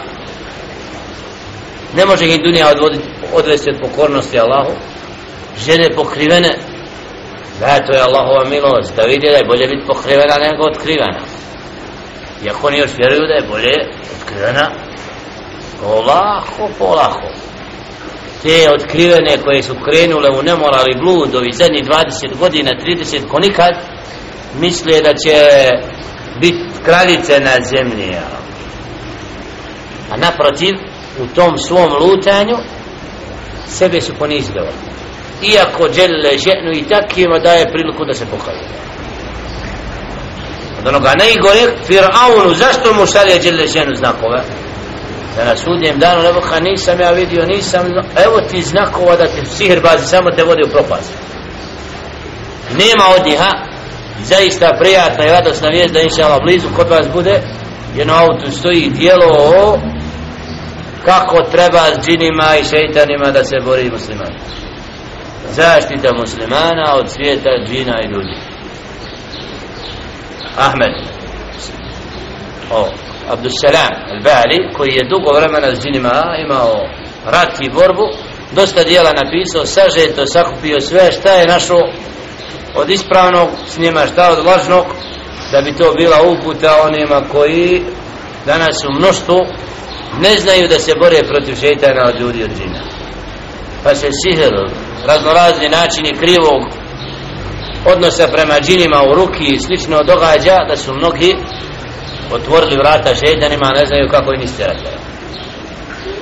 [1.96, 4.72] Ne može ih dunija odvoditi Odvesti od pokornosti Allahu
[5.66, 6.56] Žene pokrivene
[7.60, 11.20] Da, to je Allahova milost, da vidi da je bolje biti pokrivena nego otkrivena.
[12.46, 13.76] Iako oni još vjeruju da je bolje
[14.16, 14.72] otkrivena,
[15.82, 17.28] polako, polako.
[18.44, 23.74] Te otkrivene koje su krenule u nemoral i blud zadnjih 20 godina, 30, ko nikad,
[24.60, 25.70] misle da će
[26.42, 28.16] biti kraljice na zemlji.
[30.12, 30.76] A naprotiv,
[31.24, 32.58] u tom svom lutanju,
[33.68, 34.60] sebe su ponizili
[35.44, 38.60] iako žele ženu i takvima daje priliku da se pokaju
[40.80, 44.44] od onoga najgore Fir'aunu zašto mu šalje žele ženu znakove?
[45.36, 47.86] Da na sudnjem danu nebo ka nisam ja vidio nisam
[48.26, 51.14] evo ti znakova da ti sihr bazi samo te vodi u propast.
[52.72, 53.52] Nema odiha
[54.24, 57.42] zaista prijatna i radosna vijest da inša Allah blizu kod vas bude
[57.96, 59.80] jedno auto stoji dijelo
[61.06, 64.40] kako treba s džinima i šeitanima da se bori muslimani
[65.52, 68.36] zaštita muslimana od svijeta džina i ljudi.
[70.58, 70.94] Ahmed.
[72.72, 72.90] Ovo.
[73.30, 76.74] Abdussalam al-Bali koji je dugo vremena s džinima imao
[77.26, 78.08] rat i borbu
[78.52, 81.78] dosta dijela napisao sažeto sakupio sve šta je našo
[82.76, 84.86] od ispravnog s njima šta od lažnog
[85.52, 87.82] da bi to bila uputa onima koji
[88.46, 89.40] danas u mnoštvu
[90.22, 92.82] ne znaju da se bore protiv šeitana od ljudi od džina.
[93.84, 94.54] Pa se sihr
[95.06, 96.62] raznorazni načini krivog
[97.86, 101.36] odnosa prema džinima u ruki i slično događa da su mnogi
[102.32, 104.84] otvorili vrata šeitanima ne znaju kako im istirati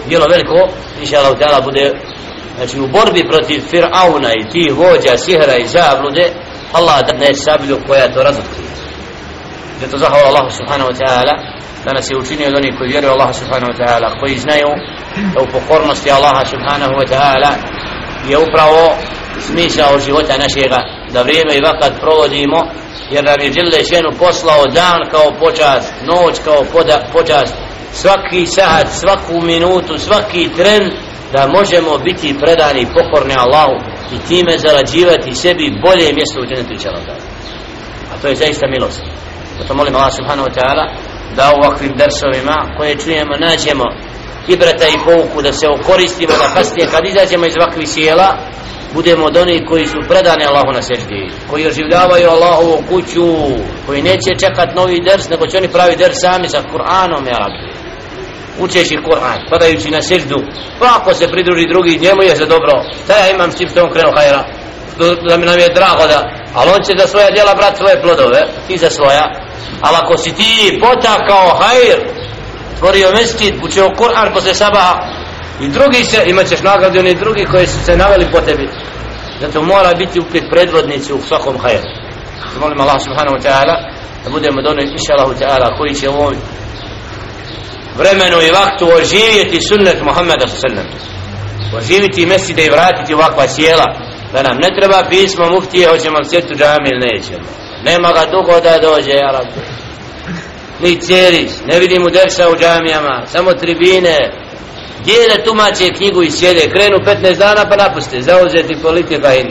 [0.09, 0.69] bilo veliko
[1.01, 1.91] inša Allah bude
[2.57, 6.25] znači u borbi protiv Fir'auna i tih vođa sihra i zablude
[6.73, 8.67] Allah da ne sablju koja to razotkrije.
[9.91, 11.33] To zahvala Allah subhanahu wa ta'ala
[11.85, 14.69] da nas je učinio od onih koji vjeruju Allah subhanahu wa ta'ala koji znaju
[15.33, 17.51] da u pokornosti Allaha subhanahu wa ta'ala
[18.29, 18.95] je upravo
[19.39, 20.79] smisao života našega
[21.13, 22.59] da vrijeme i vakat provodimo
[23.11, 27.55] jer nam je Đele ženu poslao dan kao počast, noć kao poda, počast.
[27.91, 30.91] Svaki sahat, svaku minutu, svaki tren
[31.33, 33.75] da možemo biti predani i pokorni Allahu
[34.15, 36.87] i time zarađivati sebi bolje mjesto u dženetu i
[38.11, 39.01] a to je zaista milost.
[39.59, 40.85] Zato molim Allah subhanahu wa ta'ala
[41.35, 43.83] da u ovakvim dersovima koje čujemo nađemo
[44.47, 48.29] ibrata i pouku da se okoristimo da kasnije kad izađemo iz ovakvih sjela
[48.97, 53.25] budemo od onih koji su predani Allahu na seždi koji oživljavaju Allahovu kuću
[53.85, 57.69] koji neće čekat novi ders nego će oni pravi ders sami sa Kur'anom ja rabbi.
[58.59, 60.39] Učeći Kur'an padajući na seždu
[60.79, 62.73] pa ako se pridruži drugi njemu je za dobro.
[63.03, 64.41] Šta ja imam s čim što on krenuo hajra?
[65.29, 66.19] Da mi nam je drago da
[66.53, 69.25] ali on će za svoja djela brat svoje plodove ti za svoja.
[69.81, 71.99] Ali ako si ti potakao hajr
[72.75, 74.95] stvorio mesčit učeo Kur'an posle sabaha
[75.61, 78.69] i drugi se, imat ćeš nagradu oni drugi koji su se naveli po tebi.
[79.41, 81.87] Zato mora biti upit predvodnici u svakom hajeru.
[82.59, 83.75] molim Allah subhanahu wa ta'ala
[84.23, 86.35] da budemo do inša Allahu ta'ala koji će u ovom
[87.97, 90.87] vremenu i vaktu oživjeti sunnet Muhammeda sallam.
[91.77, 93.87] Oživiti meside i vratiti ovakva sjela.
[94.33, 97.47] Da nam ne treba pismo muftije hoćemo sjeti u džami ili nećemo.
[97.85, 99.61] Nema ga dugo da dođe ja rabbi.
[100.79, 104.17] Ni cijeliš ne vidim u dersa u džamijama samo tribine
[105.05, 109.45] Dijele tumače knjigu i sjede krenu 15 dana pa napuste zauzeti politika i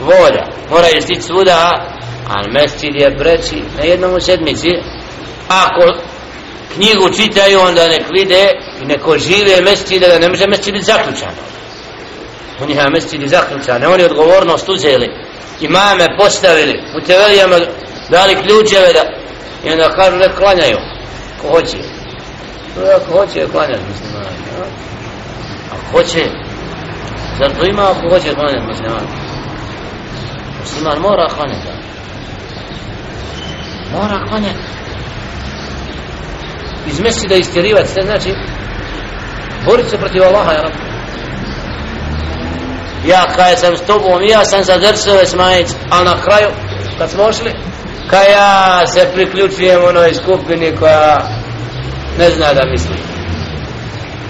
[0.00, 0.44] volja.
[0.70, 1.86] Moraju stići svuda
[2.28, 4.70] a mescid je breći na jednom u sedmici.
[5.48, 5.98] Ako
[6.74, 8.50] knjigu čitaju onda nek vide
[8.82, 11.34] i neko žive mescide da ne može mescid biti zaključan.
[12.60, 15.08] U njih mesčid je zaključan oni odgovornost uzeli
[15.60, 17.56] imame postavili u tevelijama
[18.10, 19.02] dali ključeve da
[19.64, 20.76] i onda kažu da klanjaju
[21.40, 21.76] ko hoće
[22.74, 24.36] to je ako hoće klanjati muslimani
[25.72, 26.30] ako hoće
[27.38, 29.06] zar to ima ako hoće klanjati muslimani
[30.62, 31.68] musliman mora klanjati.
[33.92, 34.58] Mora klanjati.
[36.86, 38.34] Iz mesida istjerivati sve znači
[39.66, 40.70] borit se protiv Allaha ja
[43.06, 46.48] ja kaj sam s tobom ja sam za drsove smajić a na kraju
[46.98, 47.52] kad smo ošli
[48.10, 51.41] kada ja se priključujem onoj skupini koja
[52.18, 52.96] ne zna da misli.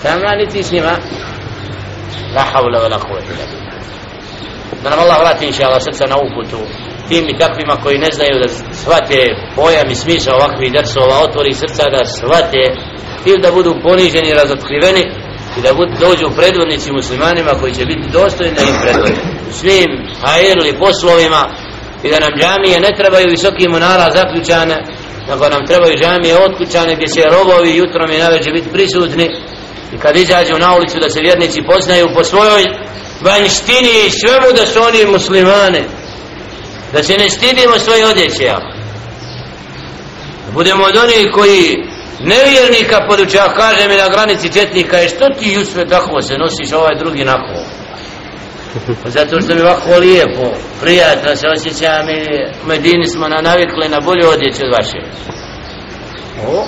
[0.03, 0.93] Tamo niti s njima.
[2.37, 3.62] La havla vela la kuvvete
[4.83, 6.61] da nam Allah vrati inša Allah srca na uputu
[7.09, 8.49] tim i takvima koji ne znaju da
[8.80, 9.20] shvate
[9.57, 12.64] pojam i smisao ovakvih drsova otvori srca da shvate
[13.24, 15.03] ili da budu poniženi i razotkriveni
[15.59, 19.14] i da budu, dođu predvodnici muslimanima koji će biti dostojni da im predvode.
[19.51, 19.91] Svim
[20.22, 21.43] hajerli poslovima
[22.05, 24.76] i da nam džamije ne trebaju visoki munara zaključane
[25.33, 29.26] Pa nego nam trebaju džamije otkućane gdje će robovi jutrom i naveđe biti prisutni?
[29.95, 32.62] I kad izađu na ulicu da se vjernici poznaju po svojoj
[33.20, 35.83] vanjštini i svemu da su oni muslimane
[36.93, 38.61] da se ne stidimo svoje odjeće ja.
[40.55, 41.76] budemo od onih koji
[42.20, 46.95] nevjernika podučava kaže mi na granici četnika je što ti Jusve tako se nosiš ovaj
[46.99, 47.82] drugi nako
[49.05, 52.20] zato što mi ovako lijepo prijatno se osjećam i
[52.64, 54.99] u Medini smo na navikli na bolju odjeću od vaše.
[56.47, 56.66] O.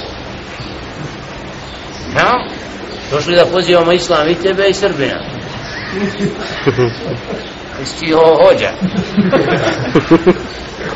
[2.16, 2.46] Ja?
[3.10, 5.20] Došli da pozivamo islam i tebe i Srbina.
[7.82, 8.70] Isti ho hođa?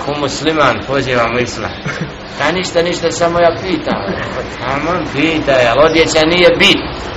[0.05, 1.71] Ko musliman pozivamo islam?
[2.39, 4.03] Ta ništa, ništa, samo ja pitam.
[4.61, 7.09] Tamo pitaj, ali odjeća nije bit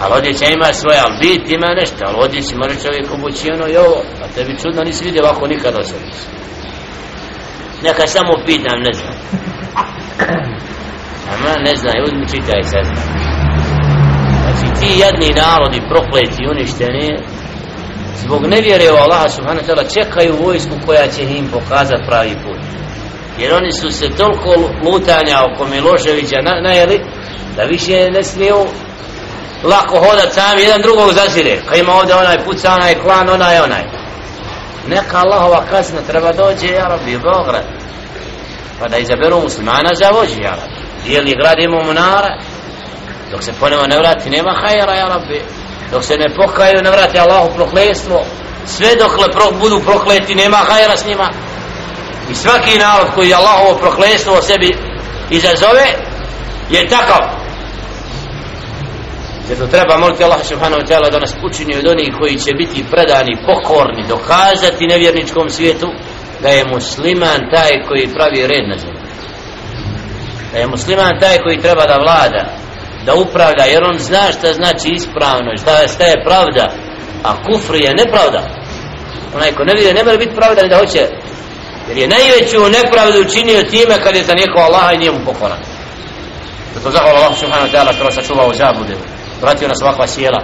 [0.00, 3.76] Ali odjeća ima svoje, ali bit ima nešto Ali odjeći može čovjek obući ono i
[3.76, 3.98] ovo.
[4.22, 6.18] A tebi čudno nisi vidio ovako nikad osadiš
[7.82, 9.14] Neka samo pitam, ne znam.
[11.32, 12.86] Ama ne znam, uzmi čitaj sad
[14.42, 17.18] Znači ti jedni narodi prokleti uništeni
[18.16, 22.60] zbog nevjere u Allaha subhanahu wa ta'ala čekaju vojsku koja će im pokazati pravi put.
[23.38, 24.50] Jer oni su se toliko
[24.84, 27.00] lutanja oko Miloševića na, najeli
[27.56, 28.56] da više ne smiju
[29.62, 31.60] lako hodat sami jedan drugog zazire.
[31.68, 33.84] Kad ima ovdje onaj puca onaj klan onaj onaj.
[34.86, 37.64] Neka Allahova kazna treba dođe ja rabbi u Beograd.
[38.80, 40.86] Pa da izaberu muslimana za vođi ja rabbi.
[41.04, 42.38] Dijeli grad ima munara
[43.30, 45.42] dok se ponovo ne vrati nema hajera ja rabbi.
[45.92, 48.24] Dok se ne pokaju ne vrati Allahu prokletstvo.
[48.66, 51.30] Sve dokle pro, budu prokleti nema hajera s njima.
[52.30, 54.76] I svaki narod koji Allahovo prokletstvo o sebi
[55.30, 55.86] izazove
[56.70, 57.35] je takav
[59.48, 62.84] zato treba moliti Allah subhanahu wa ta'ala da nas učini od onih koji će biti
[62.90, 65.88] predani, pokorni dokazati nevjerničkom svijetu
[66.42, 69.00] da je musliman taj koji pravi red na zemlji.
[70.52, 72.44] Da je musliman taj koji treba da vlada
[73.06, 76.72] da upravlja jer on zna šta znači ispravno šta, šta je pravda
[77.22, 78.42] a kufr je nepravda.
[79.34, 81.08] Onaj ko ne vidi ne mora biti pravda ni da hoće
[81.88, 85.58] jer je najveću nepravdu učinio time kad je za Allaha i njemu pokoran.
[86.74, 88.96] Zato zahvala Allah subhanahu wa ta'ala kada sačuvao zabude
[89.42, 90.40] vratio nas ovakva sjela.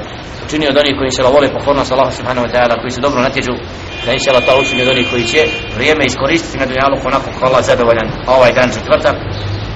[0.46, 3.54] Učinio od onih koji se vole pokornost Allah subhanahu wa ta'ala koji se dobro natježu
[4.04, 5.40] da inša Allah ta'ala učini od onih koji će
[5.76, 8.08] vrijeme iskoristiti na dunjalu onako kako Allah zadovoljan.
[8.26, 9.16] Ovaj dan četvrtak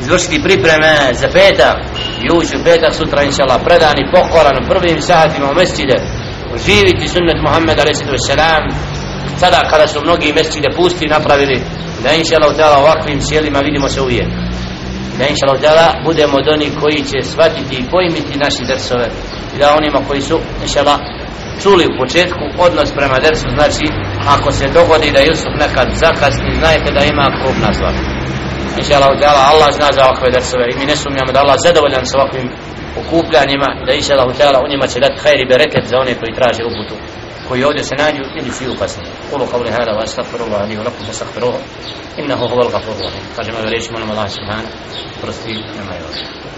[0.00, 1.76] izvršiti pripreme za petak.
[2.24, 5.96] I ući u petak sutra inša Allah predan i pokoran u prvim sahatima u mesčide.
[6.66, 8.00] Živiti sunnet Muhammed a.s.
[9.40, 11.62] sada kada su mnogi mesčide pusti napravili
[12.02, 14.28] da inša Allah ta'ala ovakvim sjelima vidimo se uvijek
[15.18, 19.08] da inša Allah budemo od onih koji će shvatiti i pojmiti naši drsove
[19.54, 21.00] i da onima koji su inša Allah
[21.62, 23.86] čuli u početku odnos prema dersu znači
[24.34, 27.94] ako se dogodi da Jusuf nekad zakasni znajte da ima krupna stvar
[28.80, 32.18] inša Allah Allah zna za ovakve dersove i mi ne sumnjamo da Allah zadovoljan sa
[32.18, 32.48] ovakvim
[33.00, 36.62] okupljanjima da inša Allah ta'ala u njima će dati hajri bereket za one koji traže
[36.70, 36.96] uputu
[37.48, 39.04] koji ovdje se nađu ili svi upasni.
[39.30, 41.58] Kulu qavli hada wa astagfirullah ali wa lakum astagfiruhu
[42.20, 43.24] innahu huval gafur rahim.
[43.36, 44.68] Kažemo da rečimo nam Allah subhanahu
[45.22, 46.55] prosti nema je